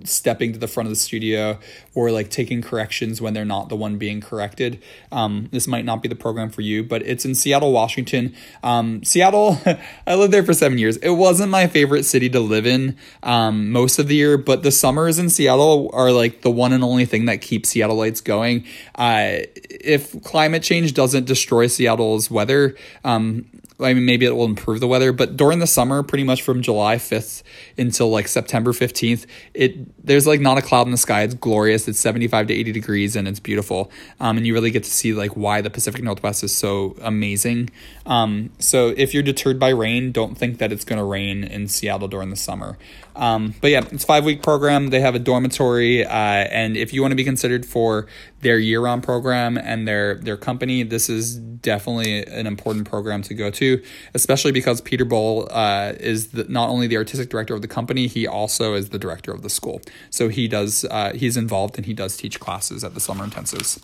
[0.05, 1.59] stepping to the front of the studio
[1.95, 4.83] or like taking corrections when they're not the one being corrected.
[5.13, 8.35] Um, this might not be the program for you, but it's in Seattle, Washington.
[8.63, 9.59] Um, Seattle,
[10.07, 10.97] I lived there for seven years.
[10.99, 14.71] It wasn't my favorite city to live in um, most of the year, but the
[14.71, 18.65] summers in Seattle are like the one and only thing that keeps Seattleites going.
[18.95, 23.47] Uh, if climate change doesn't destroy Seattle's weather, um,
[23.83, 26.63] I mean, maybe it will improve the weather, but during the summer, pretty much from
[26.63, 27.43] July 5th
[27.79, 31.23] until like September 15th, it there's like not a cloud in the sky.
[31.23, 31.89] It's glorious.
[31.89, 33.91] It's 75 to 80 degrees and it's beautiful.
[34.19, 37.71] Um, and you really get to see like why the Pacific Northwest is so amazing.
[38.07, 41.69] Um, so if you're deterred by rain, don't think that it's going to rain in
[41.69, 42.79] Seattle during the summer.
[43.21, 44.89] Um, but yeah, it's five week program.
[44.89, 48.07] They have a dormitory, uh, and if you want to be considered for
[48.41, 53.35] their year round program and their their company, this is definitely an important program to
[53.35, 53.83] go to,
[54.15, 58.07] especially because Peter Boal uh, is the, not only the artistic director of the company,
[58.07, 59.83] he also is the director of the school.
[60.09, 63.83] So he does uh, he's involved and he does teach classes at the summer intensives.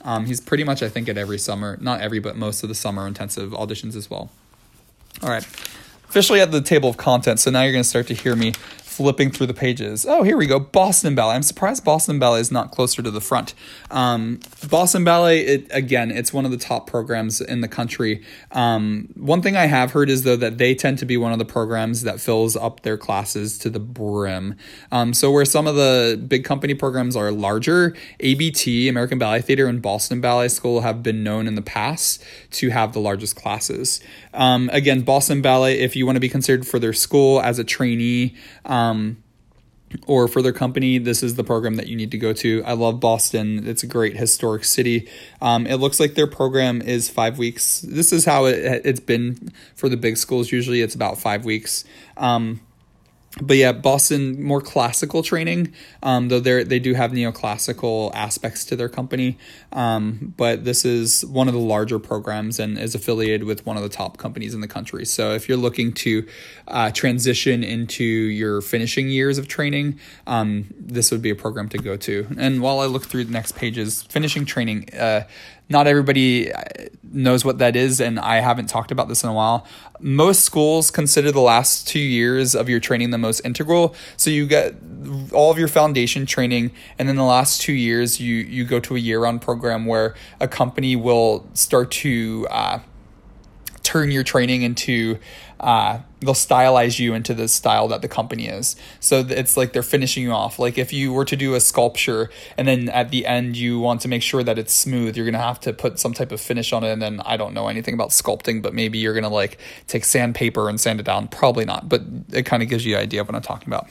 [0.00, 2.74] Um, he's pretty much I think at every summer, not every, but most of the
[2.74, 4.30] summer intensive auditions as well.
[5.22, 5.46] All right
[6.08, 7.42] officially at the table of contents.
[7.42, 8.52] So now you're going to start to hear me
[8.98, 10.04] flipping through the pages.
[10.08, 10.58] Oh, here we go.
[10.58, 11.36] Boston Ballet.
[11.36, 13.54] I'm surprised Boston Ballet is not closer to the front.
[13.92, 18.24] Um, Boston Ballet, it, again, it's one of the top programs in the country.
[18.50, 21.38] Um, one thing I have heard is, though, that they tend to be one of
[21.38, 24.56] the programs that fills up their classes to the brim.
[24.90, 29.68] Um, so, where some of the big company programs are larger, ABT, American Ballet Theater,
[29.68, 34.00] and Boston Ballet School have been known in the past to have the largest classes.
[34.34, 37.64] Um, again, Boston Ballet, if you want to be considered for their school as a
[37.64, 39.22] trainee, um,
[40.06, 42.62] or for their company, this is the program that you need to go to.
[42.64, 43.66] I love Boston.
[43.66, 45.08] It's a great historic city.
[45.40, 47.80] Um, it looks like their program is five weeks.
[47.80, 50.52] This is how it, it's been for the big schools.
[50.52, 51.84] Usually it's about five weeks.
[52.16, 52.60] Um,
[53.40, 55.72] but yeah, Boston more classical training,
[56.02, 59.38] um, though they they do have neoclassical aspects to their company.
[59.72, 63.82] Um, but this is one of the larger programs and is affiliated with one of
[63.82, 65.04] the top companies in the country.
[65.04, 66.26] So if you're looking to
[66.68, 71.78] uh, transition into your finishing years of training, um, this would be a program to
[71.78, 72.26] go to.
[72.38, 74.94] And while I look through the next pages, finishing training.
[74.94, 75.24] Uh,
[75.68, 76.62] not everybody uh,
[77.02, 79.66] knows what that is, and I haven't talked about this in a while.
[80.00, 83.94] Most schools consider the last two years of your training the most integral.
[84.16, 84.74] So you get
[85.32, 88.96] all of your foundation training, and then the last two years you you go to
[88.96, 92.78] a year round program where a company will start to uh,
[93.88, 95.18] turn your training into
[95.60, 98.76] uh, they'll stylize you into the style that the company is.
[99.00, 100.58] So it's like they're finishing you off.
[100.58, 102.28] Like if you were to do a sculpture
[102.58, 105.38] and then at the end you want to make sure that it's smooth, you're gonna
[105.38, 106.92] have to put some type of finish on it.
[106.92, 110.68] And then I don't know anything about sculpting, but maybe you're gonna like take sandpaper
[110.68, 111.26] and sand it down.
[111.26, 113.88] Probably not, but it kind of gives you an idea of what I'm talking about.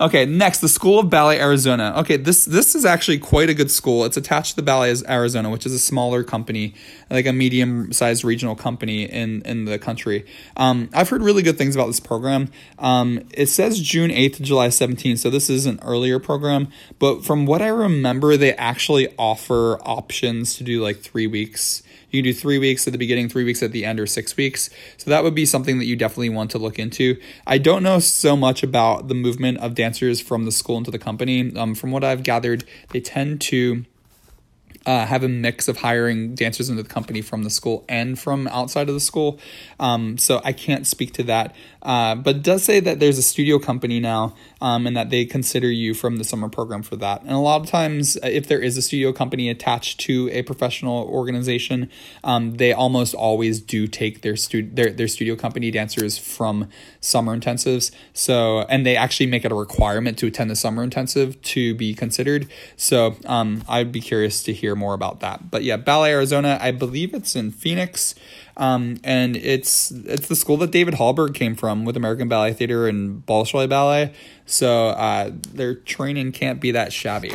[0.00, 1.92] Okay, next, the School of Ballet Arizona.
[1.96, 4.04] Okay, this this is actually quite a good school.
[4.04, 6.74] It's attached to the Ballet Arizona, which is a smaller company,
[7.10, 10.24] like a medium-sized regional company in in the country.
[10.56, 12.48] Um, I've heard really good things about this program.
[12.78, 16.68] Um, it says June eighth to July seventeenth, so this is an earlier program.
[17.00, 22.22] But from what I remember, they actually offer options to do like three weeks you
[22.22, 24.70] can do three weeks at the beginning, three weeks at the end, or six weeks.
[24.96, 27.20] So that would be something that you definitely want to look into.
[27.46, 30.98] I don't know so much about the movement of dancers from the school into the
[30.98, 31.54] company.
[31.56, 33.84] Um, from what I've gathered, they tend to
[34.86, 38.48] uh, have a mix of hiring dancers into the company from the school and from
[38.48, 39.38] outside of the school.
[39.78, 41.54] Um, so I can't speak to that.
[41.82, 45.70] Uh, but does say that there's a studio company now um, and that they consider
[45.70, 47.22] you from the summer program for that.
[47.22, 50.42] And a lot of times, uh, if there is a studio company attached to a
[50.42, 51.90] professional organization,
[52.24, 56.68] um, they almost always do take their, stu- their, their studio company dancers from
[57.00, 57.90] summer intensives.
[58.12, 61.94] So, and they actually make it a requirement to attend the summer intensive to be
[61.94, 62.48] considered.
[62.76, 65.50] So um, I'd be curious to hear more about that.
[65.50, 68.14] But yeah, Ballet Arizona, I believe it's in Phoenix.
[68.58, 72.88] Um, and it's it's the school that David Hallberg came from with American Ballet Theater
[72.88, 74.12] and Bolshoi Ballet.
[74.46, 77.32] So uh, their training can't be that shabby.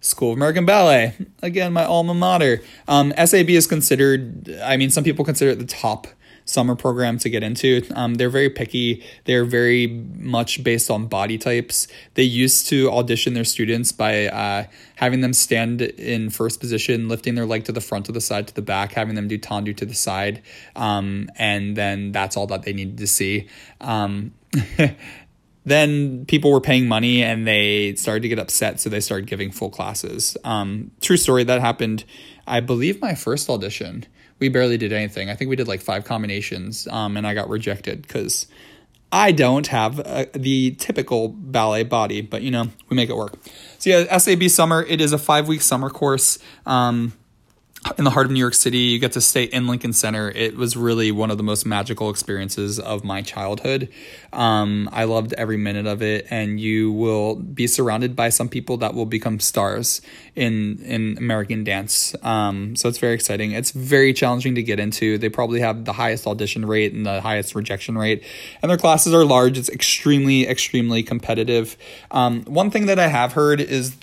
[0.00, 2.62] School of American Ballet, again, my alma mater.
[2.86, 6.06] Um, SAB is considered, I mean, some people consider it the top
[6.46, 7.82] summer program to get into.
[7.94, 9.04] Um, they're very picky.
[9.24, 11.88] They're very much based on body types.
[12.14, 17.34] They used to audition their students by uh, having them stand in first position, lifting
[17.34, 19.76] their leg to the front, to the side, to the back, having them do tendu
[19.76, 20.42] to the side,
[20.76, 23.48] um, and then that's all that they needed to see.
[23.80, 24.32] Um,
[25.64, 29.50] then people were paying money and they started to get upset, so they started giving
[29.50, 30.36] full classes.
[30.44, 32.04] Um, true story, that happened,
[32.46, 34.06] I believe, my first audition
[34.38, 35.30] we barely did anything.
[35.30, 38.46] I think we did like five combinations, um, and I got rejected because
[39.12, 43.34] I don't have a, the typical ballet body, but you know, we make it work.
[43.78, 46.38] So yeah, SAB Summer, it is a five week summer course.
[46.64, 47.12] Um,
[47.98, 48.78] in the heart of New York City.
[48.78, 50.30] You get to stay in Lincoln Center.
[50.30, 53.88] It was really one of the most magical experiences of my childhood.
[54.32, 58.76] Um, I loved every minute of it, and you will be surrounded by some people
[58.78, 60.00] that will become stars
[60.34, 62.14] in in American dance.
[62.22, 63.52] Um, so it's very exciting.
[63.52, 65.18] It's very challenging to get into.
[65.18, 68.24] They probably have the highest audition rate and the highest rejection rate,
[68.62, 69.58] and their classes are large.
[69.58, 71.76] It's extremely extremely competitive.
[72.10, 73.96] Um, one thing that I have heard is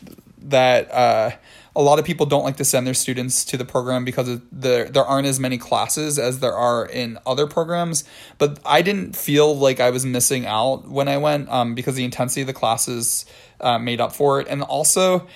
[0.44, 0.92] that.
[0.92, 1.32] Uh,
[1.76, 4.86] a lot of people don't like to send their students to the program because there
[4.90, 8.04] there aren't as many classes as there are in other programs.
[8.38, 12.04] But I didn't feel like I was missing out when I went um, because the
[12.04, 13.26] intensity of the classes
[13.60, 15.28] uh, made up for it, and also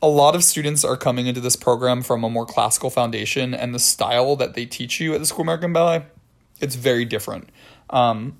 [0.00, 3.74] a lot of students are coming into this program from a more classical foundation, and
[3.74, 6.04] the style that they teach you at the School American Ballet,
[6.60, 7.50] it's very different.
[7.90, 8.38] Um,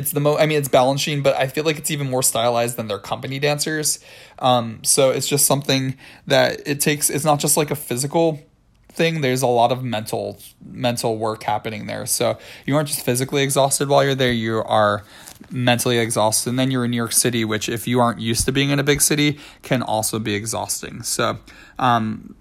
[0.00, 2.76] it's the most i mean it's Balanchine but i feel like it's even more stylized
[2.76, 3.98] than their company dancers.
[4.38, 5.96] Um, so it's just something
[6.26, 8.40] that it takes it's not just like a physical
[8.88, 12.06] thing there's a lot of mental mental work happening there.
[12.06, 15.04] So you aren't just physically exhausted while you're there you are
[15.50, 16.50] mentally exhausted.
[16.50, 18.78] And then you're in new york city which if you aren't used to being in
[18.78, 21.02] a big city can also be exhausting.
[21.02, 21.38] So
[21.78, 22.34] um,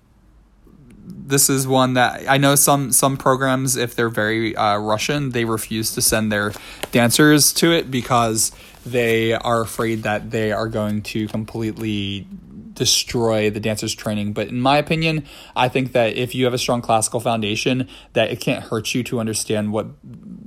[1.10, 5.46] this is one that I know some some programs, if they're very uh, Russian, they
[5.46, 6.54] refuse to send their
[6.92, 8.52] dancers to it because
[8.86, 12.28] they are afraid that they are going to completely
[12.74, 14.32] destroy the dancer's training.
[14.34, 18.32] But in my opinion, I think that if you have a strong classical foundation, that
[18.32, 19.88] it can't hurt you to understand what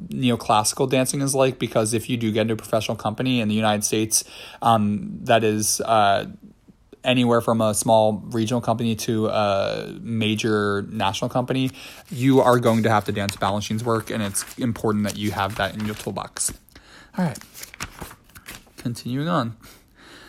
[0.09, 3.55] neoclassical dancing is like because if you do get into a professional company in the
[3.55, 4.25] United States,
[4.63, 6.27] um, that is uh,
[7.05, 11.71] anywhere from a small regional company to a major national company,
[12.11, 15.57] you are going to have to dance Balanchine's work, and it's important that you have
[15.57, 16.53] that in your toolbox.
[17.19, 17.39] All right,
[18.77, 19.57] continuing on.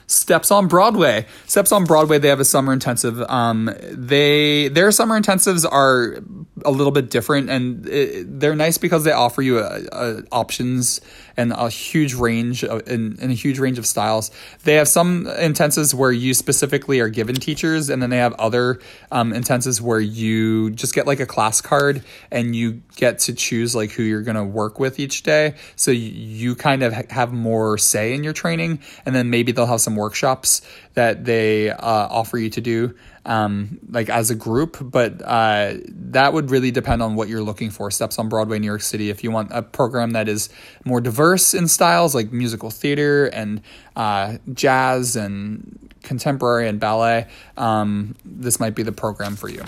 [0.05, 1.26] Steps on Broadway.
[1.47, 2.19] Steps on Broadway.
[2.19, 3.21] They have a summer intensive.
[3.21, 6.19] Um, they their summer intensives are
[6.65, 11.01] a little bit different, and it, they're nice because they offer you a, a options
[11.38, 14.32] and a huge range of, and, and, a huge range of styles.
[14.64, 18.80] They have some intensives where you specifically are given teachers, and then they have other
[19.12, 23.76] um, intensives where you just get like a class card and you get to choose
[23.76, 25.56] like who you're going to work with each day.
[25.76, 29.66] So you, you kind of have more say in your training, and then maybe they'll
[29.66, 30.62] have some workshops
[30.94, 36.34] that they uh, offer you to do um, like as a group, but uh, that
[36.34, 37.89] would really depend on what you're looking for.
[37.89, 39.09] Steps on Broadway, New York City.
[39.09, 40.49] If you want a program that is
[40.86, 43.61] more diverse in styles, like musical theater and
[43.95, 49.63] uh, jazz and contemporary and ballet, um, this might be the program for you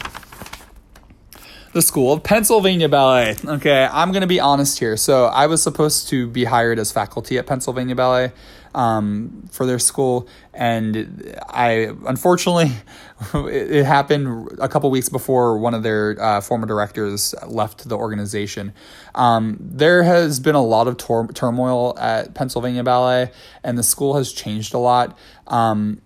[1.75, 3.35] the School of Pennsylvania Ballet.
[3.43, 4.95] Okay, I'm to be honest here.
[4.95, 8.31] So I was supposed to be hired as faculty at Pennsylvania Ballet
[8.75, 12.71] um, for their school, and I unfortunately
[13.33, 18.73] it, happened a couple weeks before one of their uh, former directors left the organization.
[19.15, 23.31] Um, there has been a lot of tor- turmoil at Pennsylvania Ballet,
[23.63, 25.17] and the school has changed a lot.
[25.47, 26.01] Um,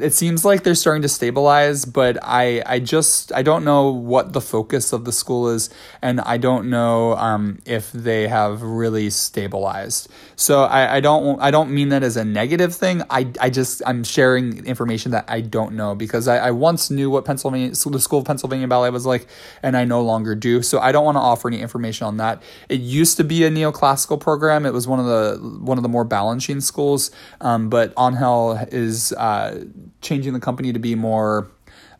[0.00, 4.32] it seems like they're starting to stabilize, but I I just I don't know what
[4.32, 5.70] the focus of the school is,
[6.02, 10.08] and I don't know um, if they have really stabilized.
[10.36, 13.02] So I, I don't I don't mean that as a negative thing.
[13.10, 17.10] I, I just I'm sharing information that I don't know because I, I once knew
[17.10, 19.26] what Pennsylvania the School of Pennsylvania Ballet was like,
[19.62, 20.62] and I no longer do.
[20.62, 22.42] So I don't want to offer any information on that.
[22.68, 24.66] It used to be a neoclassical program.
[24.66, 27.10] It was one of the one of the more Balanchine schools,
[27.40, 29.12] um, but Angel is.
[29.12, 29.64] Uh,
[30.06, 31.50] changing the company to be more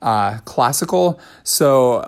[0.02, 1.20] uh, classical.
[1.42, 2.00] So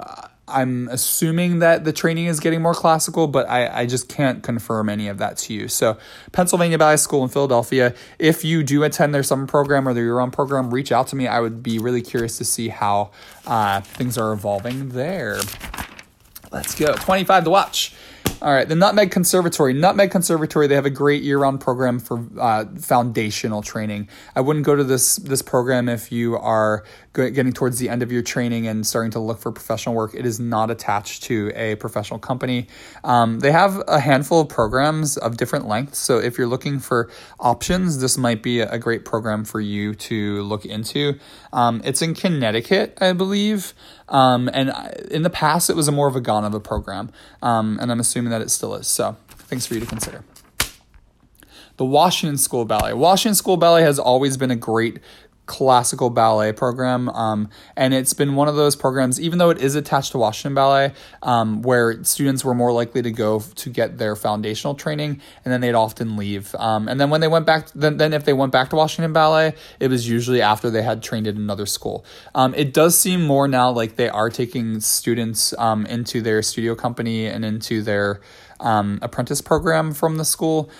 [0.49, 4.89] I'm assuming that the training is getting more classical, but I, I just can't confirm
[4.89, 5.69] any of that to you.
[5.69, 5.99] So,
[6.33, 10.17] Pennsylvania Ballet School in Philadelphia, if you do attend their summer program or their year
[10.17, 11.27] round program, reach out to me.
[11.27, 13.11] I would be really curious to see how
[13.47, 15.39] uh, things are evolving there.
[16.51, 16.95] Let's go.
[16.95, 17.95] 25 to watch.
[18.41, 19.75] All right, the Nutmeg Conservatory.
[19.75, 24.09] Nutmeg Conservatory, they have a great year-round program for uh, foundational training.
[24.37, 26.85] I wouldn't go to this this program if you are
[27.27, 30.15] getting towards the end of your training and starting to look for professional work.
[30.15, 32.69] It is not attached to a professional company.
[33.03, 35.99] Um, they have a handful of programs of different lengths.
[35.99, 37.11] So if you're looking for
[37.41, 41.19] options, this might be a great program for you to look into.
[41.53, 43.75] Um, it's in Connecticut, I believe.
[44.09, 44.73] Um, and
[45.11, 47.11] in the past, it was a more of a Vaganova program.
[47.43, 48.87] Um, and I'm assuming that it still is.
[48.87, 50.25] So things for you to consider
[51.79, 52.93] the Washington School Ballet.
[52.93, 54.99] Washington School Ballet has always been a great
[55.49, 57.09] classical ballet program.
[57.09, 60.55] Um, and it's been one of those programs, even though it is attached to Washington
[60.55, 60.93] Ballet,
[61.23, 65.61] um, where students were more likely to go to get their foundational training and then
[65.61, 66.55] they'd often leave.
[66.57, 69.13] Um, and then when they went back, then, then if they went back to Washington
[69.13, 72.05] Ballet, it was usually after they had trained at another school.
[72.35, 76.75] Um, it does seem more now like they are taking students um, into their studio
[76.75, 78.21] company and into their
[78.61, 80.71] um, apprentice program from the school.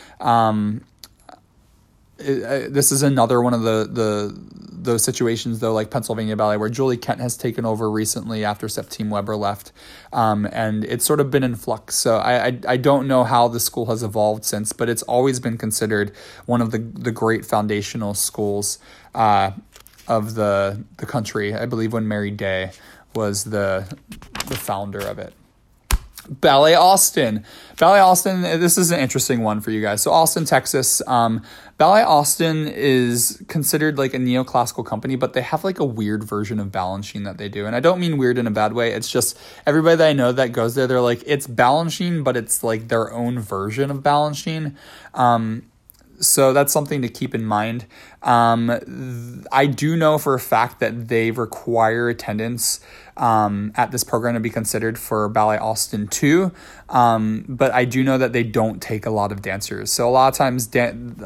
[2.21, 4.58] It, this is another one of the the
[4.89, 9.11] those situations though like Pennsylvania Ballet where Julie Kent has taken over recently after Septime
[9.11, 9.71] Weber left.
[10.13, 11.95] Um, and it's sort of been in flux.
[11.95, 15.39] So I, I, I don't know how the school has evolved since but it's always
[15.39, 16.13] been considered
[16.47, 18.79] one of the the great foundational schools
[19.15, 19.53] uh,
[20.09, 21.55] of the the country.
[21.55, 22.73] I believe when Mary Day
[23.15, 23.87] was the
[24.47, 25.35] the founder of it
[26.29, 27.45] Ballet Austin.
[27.79, 30.03] Ballet Austin, this is an interesting one for you guys.
[30.03, 31.01] So, Austin, Texas.
[31.07, 31.43] Um,
[31.79, 36.59] Ballet Austin is considered like a neoclassical company, but they have like a weird version
[36.59, 37.67] of Balanchine that they do.
[37.67, 38.93] And I don't mean weird in a bad way.
[38.93, 42.65] It's just everybody that I know that goes there, they're like, it's Balanchine, but it's
[42.65, 44.75] like their own version of Balanchine.
[45.15, 45.69] Um,
[46.21, 47.87] so that's something to keep in mind.
[48.23, 52.81] Um, I do know for a fact that they require attendance
[53.19, 56.53] um, at this program to be considered for Ballet Austin 2.
[56.89, 59.93] Um, but I do know that they don't take a lot of dancers.
[59.93, 61.17] So a lot of times dan-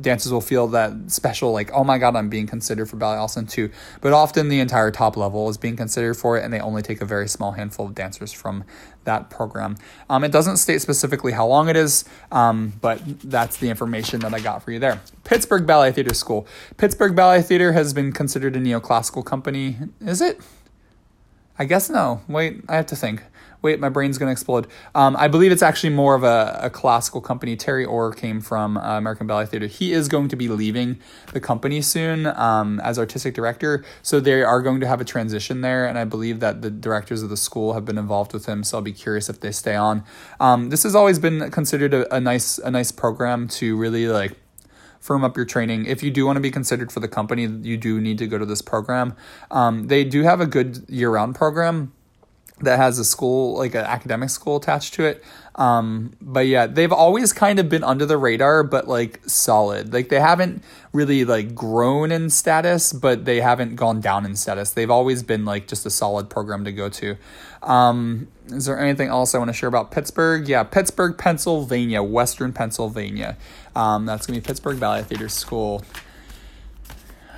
[0.00, 3.46] dancers will feel that special, like, oh my God, I'm being considered for Ballet Austin
[3.46, 3.70] 2.
[4.00, 7.00] But often the entire top level is being considered for it, and they only take
[7.00, 8.64] a very small handful of dancers from
[9.04, 9.76] that program.
[10.08, 14.32] Um, it doesn't state specifically how long it is, um, but that's the information that
[14.32, 15.00] I got for you there.
[15.24, 16.46] Pittsburgh Ballet Theater School.
[16.76, 19.76] Pittsburgh Ballet Theater has been considered a neoclassical company.
[20.00, 20.40] Is it?
[21.58, 22.22] I guess no.
[22.28, 23.22] Wait, I have to think.
[23.62, 24.66] Wait, my brain's going to explode.
[24.92, 27.54] Um, I believe it's actually more of a, a classical company.
[27.54, 29.66] Terry Orr came from uh, American Ballet Theater.
[29.66, 30.98] He is going to be leaving
[31.32, 33.84] the company soon um, as artistic director.
[34.02, 35.86] So they are going to have a transition there.
[35.86, 38.64] And I believe that the directors of the school have been involved with him.
[38.64, 40.02] So I'll be curious if they stay on.
[40.40, 44.36] Um, this has always been considered a, a nice a nice program to really like
[45.02, 45.84] firm up your training.
[45.84, 48.38] If you do want to be considered for the company, you do need to go
[48.38, 49.14] to this program.
[49.50, 51.92] Um, they do have a good year round program
[52.62, 55.22] that has a school like an academic school attached to it.
[55.56, 59.92] Um, but yeah they've always kind of been under the radar but like solid.
[59.92, 64.70] Like they haven't really like grown in status but they haven't gone down in status.
[64.70, 67.16] They've always been like just a solid program to go to.
[67.62, 70.48] Um, is there anything else i want to share about pittsburgh?
[70.48, 73.36] Yeah pittsburgh pennsylvania western pennsylvania
[73.74, 75.84] um, that's going to be pittsburgh ballet theater school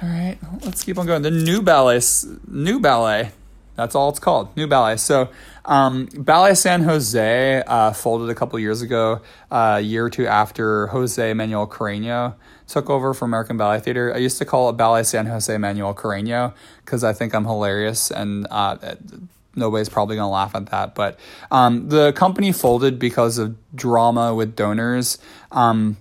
[0.02, 2.00] all right let's keep on going the new ballet
[2.48, 3.32] new ballet
[3.76, 4.96] that's all it's called, New Ballet.
[4.96, 5.30] So,
[5.64, 9.20] um, Ballet San Jose uh, folded a couple years ago,
[9.50, 12.34] uh, a year or two after Jose Manuel Carreño
[12.68, 14.14] took over from American Ballet Theater.
[14.14, 16.54] I used to call it Ballet San Jose Manuel Carreño
[16.84, 18.76] because I think I'm hilarious and uh,
[19.56, 20.94] nobody's probably going to laugh at that.
[20.94, 21.18] But
[21.50, 25.18] um, the company folded because of drama with donors.
[25.50, 25.96] Um,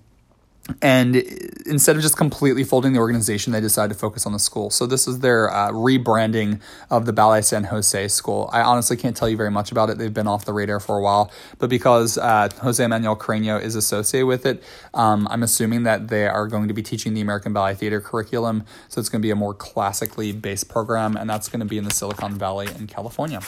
[0.82, 1.18] and
[1.66, 4.70] instead of just completely folding the organization, they decided to focus on the school.
[4.70, 8.49] So this is their uh, rebranding of the Ballet San Jose School.
[8.53, 9.97] I honestly can't tell you very much about it.
[9.97, 13.76] They've been off the radar for a while, but because uh, Jose Manuel Carreño is
[13.76, 17.51] associated with it, um, I'm assuming that they are going to be teaching the American
[17.51, 18.64] Ballet Theater curriculum.
[18.88, 21.78] So it's going to be a more classically based program, and that's going to be
[21.78, 23.41] in the Silicon Valley in California.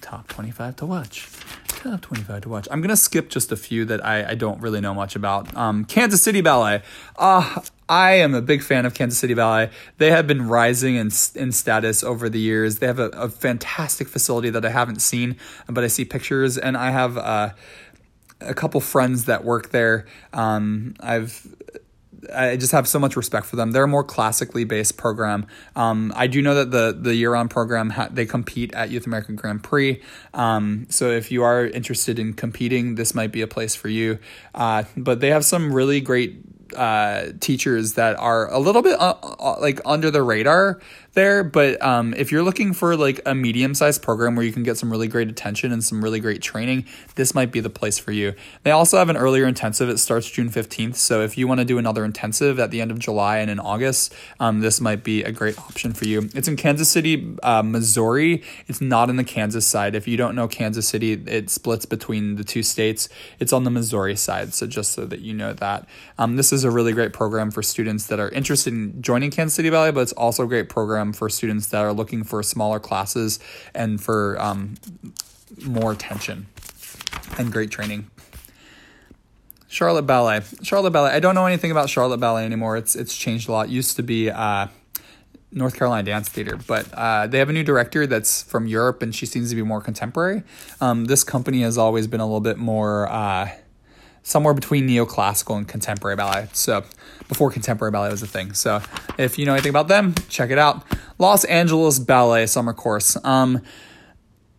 [0.00, 1.28] Top 25 to watch
[1.90, 2.68] top 25 to watch.
[2.70, 5.54] I'm going to skip just a few that I, I don't really know much about.
[5.56, 6.82] Um, Kansas City Ballet.
[7.16, 9.70] Uh, I am a big fan of Kansas City Ballet.
[9.98, 12.78] They have been rising in, in status over the years.
[12.78, 15.36] They have a, a fantastic facility that I haven't seen,
[15.68, 17.50] but I see pictures, and I have uh,
[18.40, 20.06] a couple friends that work there.
[20.32, 21.46] Um, I've
[22.32, 23.72] I just have so much respect for them.
[23.72, 25.46] They're a more classically based program.
[25.74, 29.06] Um, I do know that the the year on program ha- they compete at Youth
[29.06, 30.00] American Grand Prix.
[30.32, 34.18] Um, so if you are interested in competing, this might be a place for you.
[34.54, 36.36] Uh, but they have some really great
[36.76, 40.80] uh, teachers that are a little bit uh, uh, like under the radar
[41.14, 41.42] there.
[41.44, 44.76] But um, if you're looking for like a medium sized program where you can get
[44.76, 48.12] some really great attention and some really great training, this might be the place for
[48.12, 48.34] you.
[48.62, 49.88] They also have an earlier intensive.
[49.88, 50.96] It starts June 15th.
[50.96, 53.58] So if you want to do another intensive at the end of July and in
[53.60, 56.28] August, um, this might be a great option for you.
[56.34, 58.42] It's in Kansas City, uh, Missouri.
[58.66, 59.94] It's not in the Kansas side.
[59.94, 63.08] If you don't know Kansas City, it splits between the two states.
[63.38, 64.54] It's on the Missouri side.
[64.54, 65.88] So just so that you know that.
[66.18, 69.54] Um, this is a really great program for students that are interested in joining Kansas
[69.54, 72.80] City Ballet, but it's also a great program for students that are looking for smaller
[72.80, 73.38] classes
[73.74, 74.74] and for um,
[75.62, 76.46] more attention
[77.38, 78.10] and great training.
[79.68, 80.42] Charlotte Ballet.
[80.62, 81.10] Charlotte Ballet.
[81.10, 82.76] I don't know anything about Charlotte Ballet anymore.
[82.76, 83.66] It's it's changed a lot.
[83.66, 84.68] It used to be uh,
[85.50, 89.12] North Carolina Dance Theater, but uh, they have a new director that's from Europe, and
[89.12, 90.44] she seems to be more contemporary.
[90.80, 93.08] Um, this company has always been a little bit more.
[93.08, 93.50] Uh,
[94.24, 96.48] somewhere between neoclassical and contemporary ballet.
[96.52, 96.82] So
[97.28, 98.52] before contemporary ballet was a thing.
[98.52, 98.80] So
[99.18, 100.84] if you know anything about them, check it out.
[101.18, 103.16] Los Angeles Ballet Summer Course.
[103.24, 103.62] Um,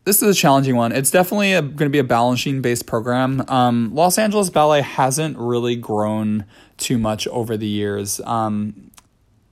[0.05, 0.91] this is a challenging one.
[0.91, 3.43] It's definitely going to be a Balanchine based program.
[3.47, 6.45] Um, Los Angeles Ballet hasn't really grown
[6.77, 8.21] too much over the years.
[8.21, 8.91] Um,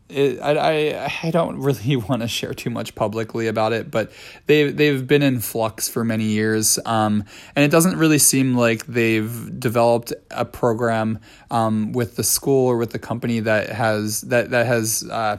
[0.10, 4.12] it, I, I I don't really want to share too much publicly about it, but
[4.45, 7.24] they they've been in flux for many years, um,
[7.56, 11.20] and it doesn't really seem like they've developed a program
[11.51, 15.38] um, with the school or with the company that has that that has uh,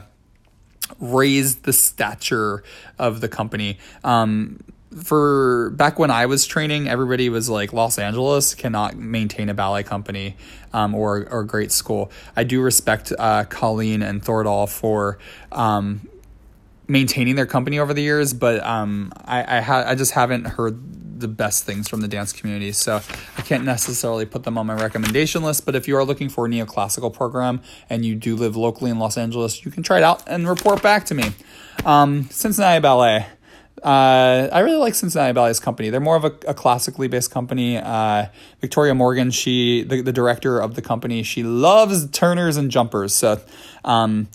[0.99, 2.63] raised the stature
[2.99, 3.77] of the company.
[4.03, 4.59] Um,
[4.95, 9.83] for back when I was training, everybody was like, Los Angeles cannot maintain a ballet
[9.83, 10.37] company
[10.73, 12.11] um, or or great school.
[12.35, 15.17] I do respect uh, Colleen and Thordal for
[15.51, 16.07] um,
[16.87, 21.19] maintaining their company over the years, but um, I I, ha- I just haven't heard
[21.19, 23.01] the best things from the dance community, so
[23.37, 25.65] I can't necessarily put them on my recommendation list.
[25.65, 28.99] But if you are looking for a neoclassical program and you do live locally in
[28.99, 31.31] Los Angeles, you can try it out and report back to me.
[31.85, 33.27] Um, Cincinnati Ballet.
[33.83, 35.89] Uh, I really like Cincinnati Ballet's company.
[35.89, 37.77] They're more of a, a classically based company.
[37.77, 38.27] Uh,
[38.61, 43.13] Victoria Morgan, she the, the director of the company, she loves turners and jumpers.
[43.13, 43.41] So
[43.83, 44.27] um,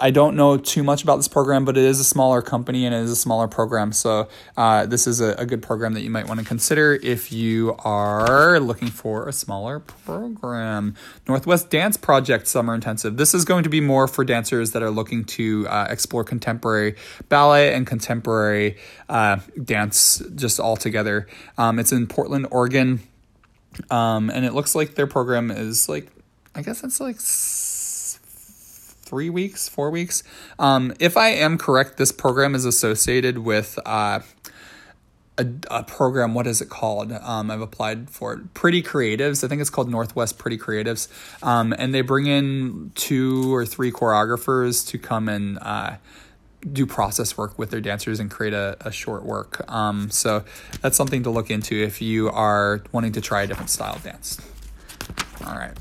[0.00, 2.94] I don't know too much about this program, but it is a smaller company and
[2.94, 3.92] it is a smaller program.
[3.92, 7.30] So uh, this is a, a, good program that you might want to consider if
[7.30, 10.94] you are looking for a smaller program.
[11.28, 13.18] Northwest Dance Project Summer Intensive.
[13.18, 16.96] This is going to be more for dancers that are looking to uh, explore contemporary
[17.28, 18.78] ballet and contemporary
[19.10, 21.26] uh, dance just all together.
[21.58, 23.00] Um, it's in Portland, Oregon.
[23.90, 26.08] Um, and it looks like their program is like,
[26.54, 27.20] I guess it's like
[29.10, 30.22] three weeks, four weeks.
[30.60, 34.20] Um, if I am correct, this program is associated with uh,
[35.36, 36.32] a, a, program.
[36.32, 37.10] What is it called?
[37.10, 38.54] Um, I've applied for it.
[38.54, 39.42] Pretty Creatives.
[39.42, 41.08] I think it's called Northwest Pretty Creatives.
[41.42, 45.96] Um, and they bring in two or three choreographers to come and uh,
[46.72, 49.68] do process work with their dancers and create a, a short work.
[49.68, 50.44] Um, so
[50.82, 54.04] that's something to look into if you are wanting to try a different style of
[54.04, 54.40] dance.
[55.44, 55.76] All right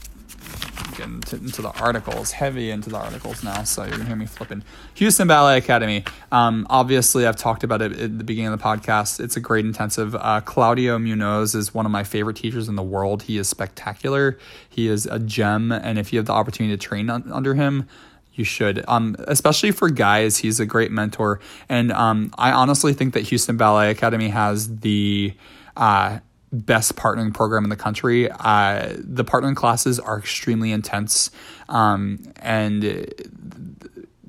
[0.99, 3.63] into, the articles, heavy into the articles now.
[3.63, 4.63] So you're gonna hear me flipping.
[4.95, 6.03] Houston Ballet Academy.
[6.31, 9.19] Um, obviously, I've talked about it at the beginning of the podcast.
[9.19, 10.15] It's a great intensive.
[10.15, 13.23] Uh, Claudio Munoz is one of my favorite teachers in the world.
[13.23, 14.37] He is spectacular.
[14.67, 17.87] He is a gem, and if you have the opportunity to train un- under him,
[18.33, 18.83] you should.
[18.87, 23.57] Um, especially for guys, he's a great mentor, and um, I honestly think that Houston
[23.57, 25.33] Ballet Academy has the
[25.75, 26.19] uh,
[26.51, 28.29] best partnering program in the country.
[28.31, 31.31] Uh, the partnering classes are extremely intense,
[31.69, 33.13] um, and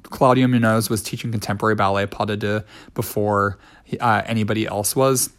[0.05, 2.63] Claudio Munoz was teaching contemporary ballet pas de deux
[2.95, 3.59] before
[4.01, 5.31] uh, anybody else was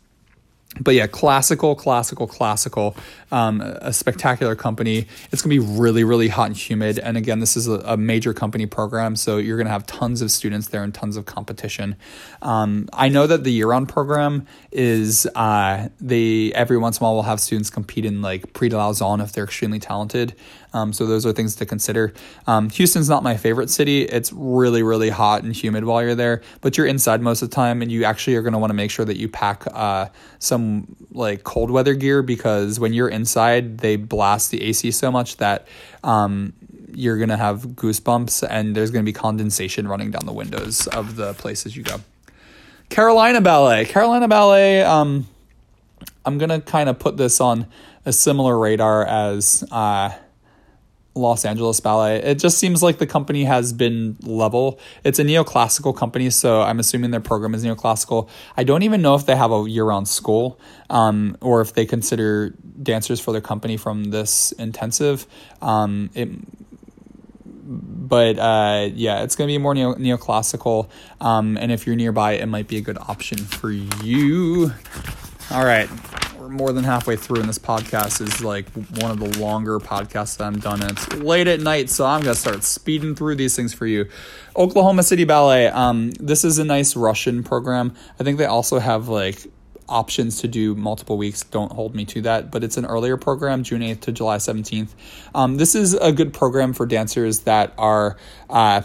[0.80, 2.96] but yeah, classical, classical, classical,
[3.32, 5.08] um, a spectacular company.
[5.32, 6.98] It's gonna be really, really hot and humid.
[6.98, 10.32] And again, this is a, a major company program, so you're gonna have tons of
[10.32, 11.96] students there and tons of competition.
[12.42, 17.24] Um, I know that the year-round program is uh, every once in a while will
[17.24, 20.36] have students compete in like Prix de Lausanne if they're extremely talented.
[20.74, 22.14] Um, so those are things to consider.
[22.48, 24.04] Um, Houston's not my favorite city.
[24.04, 27.56] It's really, really hot and humid while you're there, but you're inside most of the
[27.56, 30.08] time, and you actually are going to want to make sure that you pack uh,
[30.40, 35.38] some like cold weather gear because when you're inside, they blast the AC so much
[35.38, 35.68] that
[36.04, 36.54] um,
[36.94, 40.88] you're going to have goosebumps and there's going to be condensation running down the windows
[40.88, 41.98] of the places you go.
[42.90, 43.86] Carolina Ballet.
[43.86, 45.28] Carolina Ballet, um,
[46.26, 47.68] I'm going to kind of put this on
[48.06, 49.64] a similar radar as.
[49.70, 50.12] Uh,
[51.14, 52.18] Los Angeles Ballet.
[52.18, 54.80] It just seems like the company has been level.
[55.04, 58.30] It's a neoclassical company, so I'm assuming their program is neoclassical.
[58.56, 60.60] I don't even know if they have a year round school
[60.90, 65.28] um, or if they consider dancers for their company from this intensive.
[65.62, 66.30] Um, it,
[67.64, 70.90] but uh, yeah, it's going to be more neo- neoclassical.
[71.20, 74.72] Um, and if you're nearby, it might be a good option for you.
[75.52, 75.90] All right
[76.52, 78.70] more than halfway through, and this podcast is like
[79.02, 80.82] one of the longer podcasts that I've done.
[80.82, 84.08] And it's late at night, so I'm gonna start speeding through these things for you.
[84.56, 85.68] Oklahoma City Ballet.
[85.68, 87.96] Um, this is a nice Russian program.
[88.20, 89.48] I think they also have like
[89.88, 91.44] options to do multiple weeks.
[91.44, 94.90] Don't hold me to that, but it's an earlier program, June 8th to July 17th.
[95.36, 98.18] Um, this is a good program for dancers that are.
[98.50, 98.82] Uh,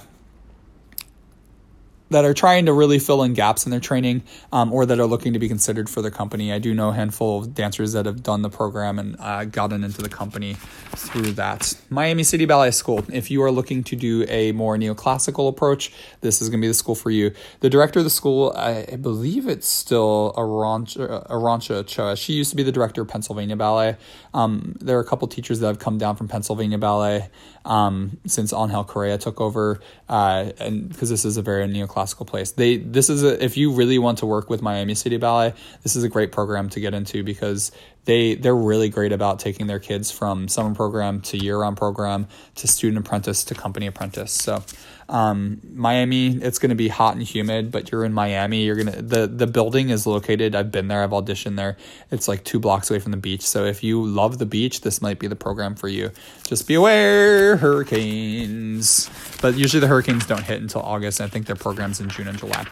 [2.10, 4.22] that are trying to really fill in gaps in their training
[4.52, 6.52] um, or that are looking to be considered for the company.
[6.52, 9.82] I do know a handful of dancers that have done the program and uh, gotten
[9.82, 10.54] into the company
[10.94, 11.74] through that.
[11.90, 13.04] Miami City Ballet School.
[13.12, 16.68] If you are looking to do a more neoclassical approach, this is going to be
[16.68, 17.32] the school for you.
[17.60, 22.16] The director of the school, I, I believe it's still Arantxa, Arantxa Ochoa.
[22.16, 23.96] She used to be the director of Pennsylvania Ballet.
[24.32, 27.30] Um, there are a couple teachers that have come down from Pennsylvania Ballet
[27.66, 32.52] um, since Angel Corella took over, uh, and because this is a very neoclassical place.
[32.52, 35.52] They this is a if you really want to work with Miami City Ballet,
[35.82, 37.72] this is a great program to get into because
[38.04, 42.28] they they're really great about taking their kids from summer program to year round program
[42.54, 44.32] to student apprentice to company apprentice.
[44.32, 44.62] So
[45.08, 48.64] um, Miami, it's going to be hot and humid, but you're in Miami.
[48.64, 50.56] You're gonna the the building is located.
[50.56, 51.02] I've been there.
[51.02, 51.76] I've auditioned there.
[52.10, 53.42] It's like two blocks away from the beach.
[53.42, 56.10] So if you love the beach, this might be the program for you.
[56.48, 59.08] Just be aware, hurricanes.
[59.40, 61.20] But usually the hurricanes don't hit until August.
[61.20, 62.66] I think their programs in June and July.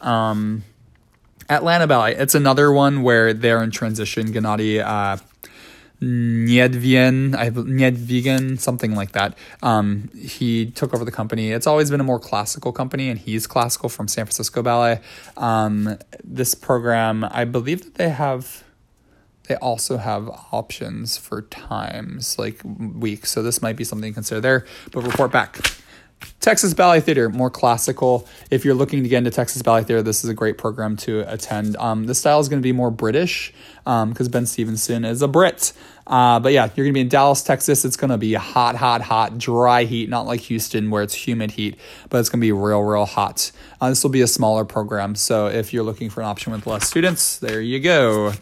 [0.00, 0.62] Um,
[1.48, 2.14] Atlanta Ballet.
[2.14, 4.32] It's another one where they're in transition.
[4.32, 5.16] Gennady uh,
[6.02, 9.38] Niedvien, I, Niedvigen, something like that.
[9.62, 11.52] Um, he took over the company.
[11.52, 15.00] It's always been a more classical company, and he's classical from San Francisco Ballet.
[15.36, 18.64] Um, this program, I believe that they have.
[19.48, 23.30] They also have options for times, like weeks.
[23.30, 24.66] So this might be something to consider there.
[24.92, 25.58] But report back.
[26.40, 28.26] Texas Ballet Theater, more classical.
[28.50, 31.20] If you're looking to get into Texas Ballet Theater, this is a great program to
[31.32, 31.76] attend.
[31.76, 33.52] Um, the style is going to be more British
[33.84, 35.72] because um, Ben Stevenson is a Brit.
[36.06, 37.84] Uh, but yeah, you're going to be in Dallas, Texas.
[37.84, 41.52] It's going to be hot, hot, hot, dry heat, not like Houston where it's humid
[41.52, 43.52] heat, but it's going to be real, real hot.
[43.80, 45.14] Uh, this will be a smaller program.
[45.14, 48.32] So if you're looking for an option with less students, there you go.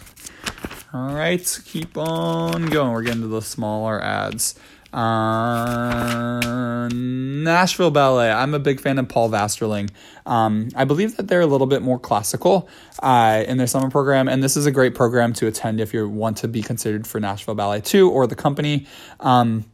[0.92, 2.92] All right, keep on going.
[2.92, 4.56] We're getting to the smaller ads.
[4.92, 8.30] Uh, Nashville Ballet.
[8.30, 9.90] I'm a big fan of Paul Vasterling.
[10.26, 12.68] Um, I believe that they're a little bit more classical
[13.02, 16.08] uh, in their summer program, and this is a great program to attend if you
[16.08, 18.86] want to be considered for Nashville Ballet too or the company.
[19.20, 19.64] Um,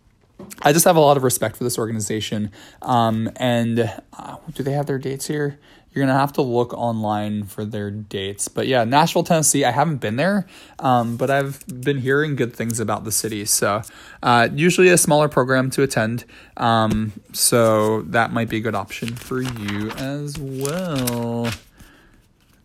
[0.62, 2.50] I just have a lot of respect for this organization.
[2.82, 5.58] Um, and uh, do they have their dates here?
[5.96, 8.48] You're gonna have to look online for their dates.
[8.48, 9.64] But yeah, Nashville, Tennessee.
[9.64, 10.46] I haven't been there,
[10.78, 13.46] um, but I've been hearing good things about the city.
[13.46, 13.80] So
[14.22, 16.26] uh, usually a smaller program to attend.
[16.58, 21.50] Um, so that might be a good option for you as well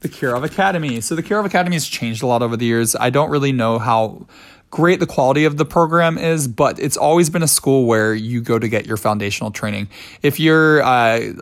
[0.02, 1.00] the Kirov Academy.
[1.00, 2.96] So the Kirov Academy has changed a lot over the years.
[2.96, 4.26] I don't really know how
[4.72, 8.40] great the quality of the program is, but it's always been a school where you
[8.40, 9.90] go to get your foundational training.
[10.22, 11.34] If you're uh,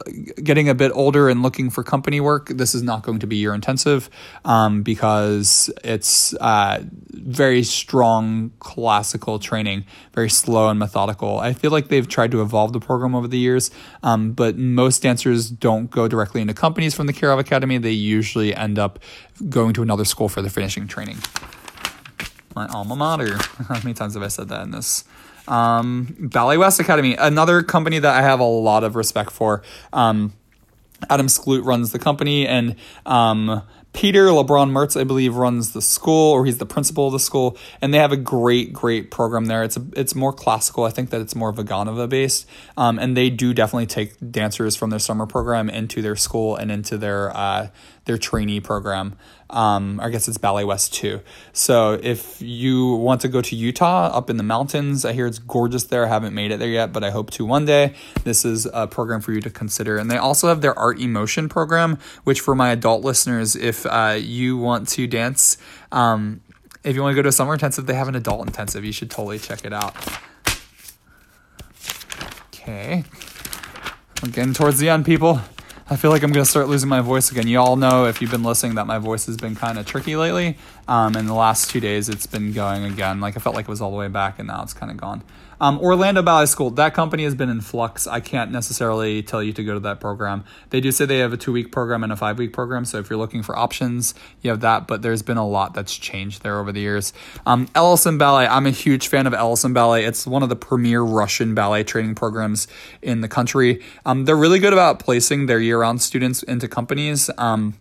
[0.44, 3.38] getting a bit older and looking for company work, this is not going to be
[3.38, 4.10] your intensive
[4.46, 11.38] um, because it's uh, very strong classical training, very slow and methodical.
[11.38, 13.70] I feel like they've tried to evolve the program over the years,
[14.02, 17.78] um, but most dancers don't go directly into companies from the Kirov Academy.
[17.78, 18.98] They usually end up
[19.50, 21.18] going to another school for their finishing training
[22.56, 23.38] my alma mater.
[23.68, 25.04] How many times have I said that in this?
[25.48, 29.64] Um, Ballet West Academy, another company that I have a lot of respect for.
[29.92, 30.34] Um,
[31.10, 33.64] Adam Sklute runs the company, and um,
[33.94, 37.58] Peter LeBron Mertz, I believe, runs the school, or he's the principal of the school,
[37.82, 39.64] and they have a great, great program there.
[39.64, 40.84] It's a, it's more classical.
[40.84, 42.48] I think that it's more Vaganova based,
[42.78, 46.72] um, and they do definitely take dancers from their summer program into their school and
[46.72, 47.70] into their uh,
[48.06, 49.16] their trainee program.
[49.50, 51.22] Um, I guess it's Ballet West too.
[51.54, 55.40] So if you want to go to Utah up in the mountains, I hear it's
[55.40, 56.06] gorgeous there.
[56.06, 57.96] I haven't made it there yet, but I hope to one day.
[58.24, 59.98] This is a program for you to consider.
[59.98, 64.18] And they also have their Art Emotion program, which for my adult listeners, if uh,
[64.20, 65.58] you want to dance,
[65.92, 66.42] um,
[66.84, 68.86] if you want to go to a summer intensive, they have an adult intensive.
[68.86, 69.96] You should totally check it out.
[72.54, 73.04] Okay.
[74.22, 75.42] We're getting towards the end, people.
[75.92, 77.48] I feel like I'm going to start losing my voice again.
[77.48, 80.16] You all know if you've been listening that my voice has been kind of tricky
[80.16, 80.56] lately.
[80.88, 83.20] Um, and the last two days it's been going again.
[83.20, 84.98] Like I felt like it was all the way back and now it's kind of
[84.98, 85.24] gone.
[85.62, 88.08] Um, Orlando Ballet School, that company has been in flux.
[88.08, 90.44] I can't necessarily tell you to go to that program.
[90.70, 92.86] They do say they have a two week program and a five week program.
[92.86, 94.88] So if you're looking for options, you have that.
[94.88, 97.14] But there's been a lot that's changed there over the years.
[97.46, 100.06] Um, Ellison Ballet, I'm a huge fan of Ellison Ballet.
[100.06, 102.68] It's one of the premier Russian ballet training programs
[103.02, 103.84] in the country.
[104.06, 107.30] Um, they're really good about placing their year round students into companies.
[107.38, 107.76] Um,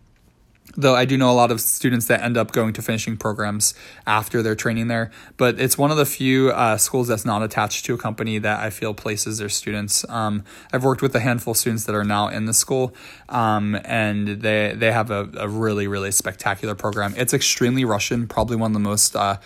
[0.76, 3.74] though I do know a lot of students that end up going to finishing programs
[4.06, 5.10] after their training there.
[5.36, 8.60] But it's one of the few uh, schools that's not attached to a company that
[8.60, 10.08] I feel places their students.
[10.08, 12.94] Um, I've worked with a handful of students that are now in the school,
[13.28, 17.14] um, and they they have a, a really really spectacular program.
[17.16, 19.38] It's extremely Russian, probably one of the most uh,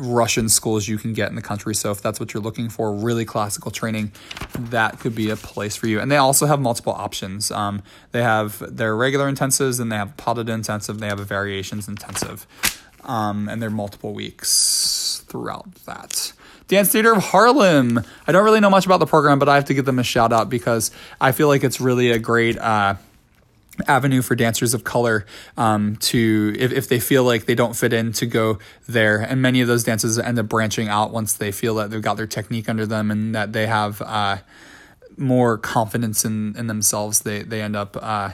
[0.00, 1.74] Russian schools you can get in the country.
[1.74, 4.12] So if that's what you're looking for, really classical training,
[4.54, 6.00] that could be a place for you.
[6.00, 7.50] And they also have multiple options.
[7.50, 7.82] Um,
[8.12, 10.98] they have their regular intensives, and they have potted intensive.
[10.98, 12.46] They have a variations intensive,
[13.04, 16.32] um, and they're multiple weeks throughout that.
[16.68, 18.00] Dance Theater of Harlem.
[18.26, 20.04] I don't really know much about the program, but I have to give them a
[20.04, 22.56] shout out because I feel like it's really a great.
[22.56, 22.94] Uh,
[23.86, 25.26] avenue for dancers of color
[25.56, 28.58] um, to if, if they feel like they don't fit in to go
[28.88, 29.18] there.
[29.18, 32.16] And many of those dances end up branching out once they feel that they've got
[32.16, 34.38] their technique under them and that they have uh,
[35.16, 37.20] more confidence in, in themselves.
[37.20, 38.30] They, they end up uh,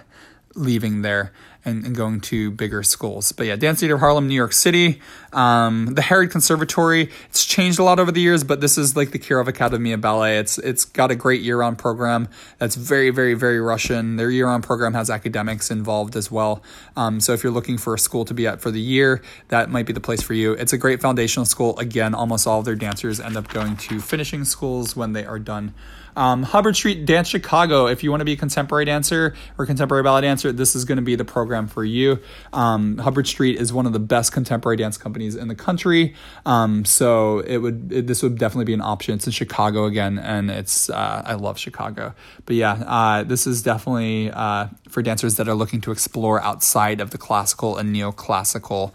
[0.54, 1.32] leaving there
[1.66, 3.32] and, and, going to bigger schools.
[3.32, 5.00] But yeah, Dance Theater of Harlem, New York City.
[5.32, 9.10] Um, the Harid Conservatory, it's changed a lot over the years, but this is like
[9.10, 10.38] the Kirov Academy of Ballet.
[10.38, 12.28] It's it's got a great year-round program
[12.58, 14.16] that's very, very, very Russian.
[14.16, 16.62] Their year-round program has academics involved as well.
[16.96, 19.68] Um, so if you're looking for a school to be at for the year, that
[19.68, 20.52] might be the place for you.
[20.52, 21.78] It's a great foundational school.
[21.78, 25.40] Again, almost all of their dancers end up going to finishing schools when they are
[25.40, 25.74] done.
[26.16, 27.86] Um, Hubbard Street Dance Chicago.
[27.86, 30.96] If you want to be a contemporary dancer or contemporary ballet dancer, this is going
[30.96, 32.18] to be the program for you.
[32.52, 36.14] Um, Hubbard Street is one of the best contemporary dance companies in the country,
[36.46, 39.14] um, so it would it, this would definitely be an option.
[39.14, 42.14] It's in Chicago again, and it's uh, I love Chicago.
[42.46, 47.00] But yeah, uh, this is definitely uh, for dancers that are looking to explore outside
[47.00, 48.92] of the classical and neoclassical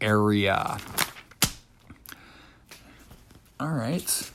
[0.00, 0.78] area.
[3.58, 4.30] All right.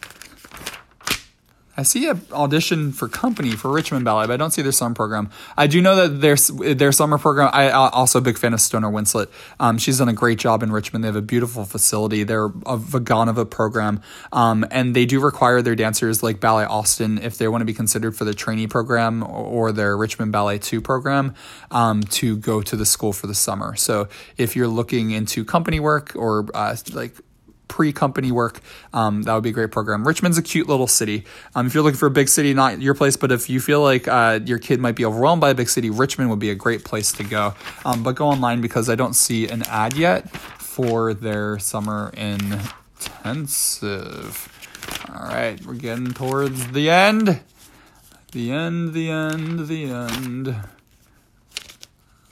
[1.77, 4.93] I see an audition for company for Richmond Ballet, but I don't see their summer
[4.93, 5.29] program.
[5.57, 6.35] I do know that their
[6.75, 7.49] their summer program.
[7.53, 9.29] I also a big fan of Stoner Winslett.
[9.59, 11.03] Um, she's done a great job in Richmond.
[11.03, 12.23] They have a beautiful facility.
[12.23, 14.01] They're a Vaganova program,
[14.33, 17.73] um, and they do require their dancers like Ballet Austin if they want to be
[17.73, 21.35] considered for the trainee program or their Richmond Ballet Two program
[21.71, 23.75] um, to go to the school for the summer.
[23.77, 27.15] So if you're looking into company work or uh, like
[27.71, 28.59] pre company work,
[28.93, 30.05] um, that would be a great program.
[30.05, 31.23] Richmond's a cute little city.
[31.55, 33.81] Um, if you're looking for a big city, not your place, but if you feel
[33.81, 36.55] like uh, your kid might be overwhelmed by a big city, Richmond would be a
[36.55, 37.55] great place to go.
[37.85, 43.57] Um, but go online because I don't see an ad yet for their summer intensive.
[45.13, 47.39] All right, we're getting towards the end.
[48.33, 50.55] The end, the end, the end.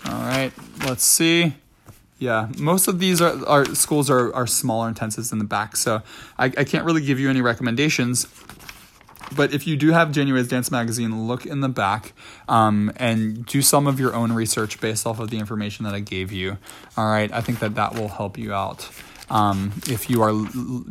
[0.06, 0.52] All right,
[0.86, 1.56] let's see.
[2.20, 6.02] Yeah, most of these are, are schools are, are smaller intensives in the back, so
[6.38, 8.28] I, I can't really give you any recommendations.
[9.36, 12.14] But if you do have January's Dance Magazine, look in the back
[12.48, 16.00] um, and do some of your own research based off of the information that I
[16.00, 16.58] gave you.
[16.98, 18.90] All right, I think that that will help you out.
[19.30, 20.32] Um, if you are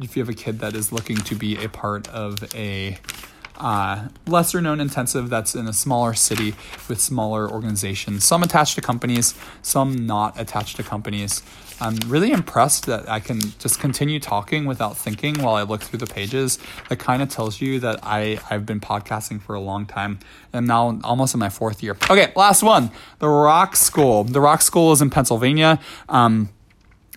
[0.00, 2.98] if you have a kid that is looking to be a part of a
[3.58, 6.54] uh, lesser known intensive that's in a smaller city
[6.88, 11.42] with smaller organizations, some attached to companies, some not attached to companies.
[11.80, 16.00] I'm really impressed that I can just continue talking without thinking while I look through
[16.00, 16.58] the pages.
[16.88, 20.18] That kind of tells you that I, I've been podcasting for a long time.
[20.52, 21.96] I'm now almost in my fourth year.
[22.10, 22.90] Okay, last one
[23.20, 24.24] The Rock School.
[24.24, 25.78] The Rock School is in Pennsylvania.
[26.08, 26.48] Um,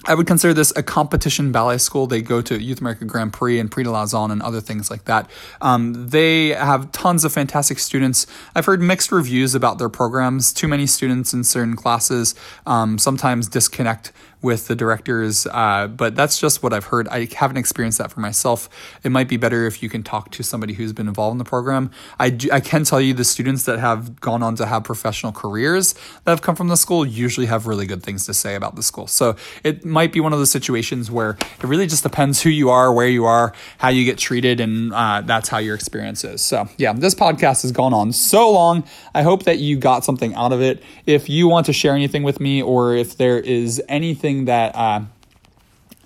[0.06, 2.08] I would consider this a competition ballet school.
[2.08, 5.06] They go to Youth America Grand Prix and Prix de Lausanne and other things like
[5.06, 5.30] that.
[5.62, 8.26] Um, they have tons of fantastic students.
[8.56, 10.54] I've heard mixed reviews about their programs.
[10.54, 12.34] Too many students in certain classes
[12.66, 14.12] um, sometimes disconnect
[14.42, 17.08] with the directors, uh, but that's just what I've heard.
[17.10, 18.70] I haven't experienced that for myself.
[19.04, 21.46] It might be better if you can talk to somebody who's been involved in the
[21.46, 21.92] program.
[22.20, 25.32] I, do, I can tell you the students that have gone on to have professional
[25.32, 25.94] careers
[26.24, 28.84] that have come from the school usually have really good things to say about the
[28.84, 29.08] school.
[29.08, 32.70] So it might be one of those situations where it really just depends who you
[32.70, 36.42] are, where you are, how you get treated, and uh, that's how your experience is.
[36.42, 38.84] So yeah, this podcast has gone on so long.
[39.14, 40.82] I hope that you got something out of it.
[41.06, 44.76] If you want to share anything with me, or if there is anything something that
[44.76, 45.02] uh,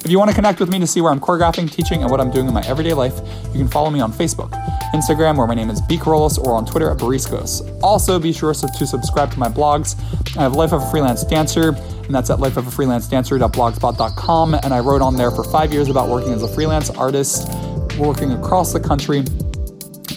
[0.03, 2.21] If you want to connect with me to see where I'm choreographing, teaching, and what
[2.21, 4.51] I'm doing in my everyday life, you can follow me on Facebook,
[4.93, 5.97] Instagram, where my name is B.
[5.97, 7.61] Kerollis, or on Twitter at Bariscos.
[7.83, 9.97] Also, be sure to subscribe to my blogs.
[10.37, 14.53] I have Life of a Freelance Dancer, and that's at lifeofafreelancedancer.blogspot.com.
[14.53, 17.49] And I wrote on there for five years about working as a freelance artist,
[17.97, 19.25] working across the country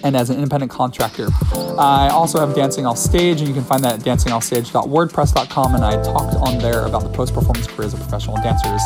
[0.04, 1.28] and as an independent contractor.
[1.78, 5.74] I also have Dancing Off Stage, and you can find that at dancingoffstage.wordpress.com.
[5.74, 8.80] And I talked on there about the post performance careers of professional dancers.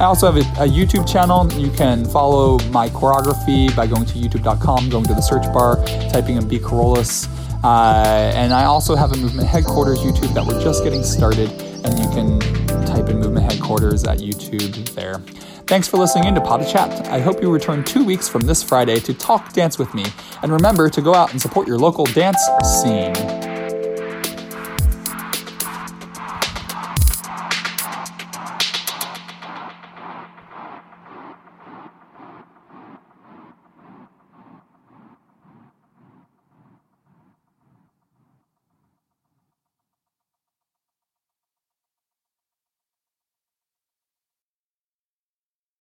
[0.00, 1.52] I also have a, a, YouTube channel.
[1.54, 6.36] You can follow my choreography by going to youtube.com, going to the search bar, typing
[6.36, 6.58] in B.
[6.58, 7.28] Kerollis.
[7.64, 11.50] Uh, and I also have a Movement Headquarters YouTube that we're just getting started,
[11.84, 12.38] and you can
[12.86, 15.20] type in Movement Headquarters at YouTube there.
[15.68, 17.08] Thanks for listening in to to Chat.
[17.08, 20.06] I hope you return two weeks from this Friday to talk dance with me.
[20.42, 23.57] And remember to go out and support your local dance scene.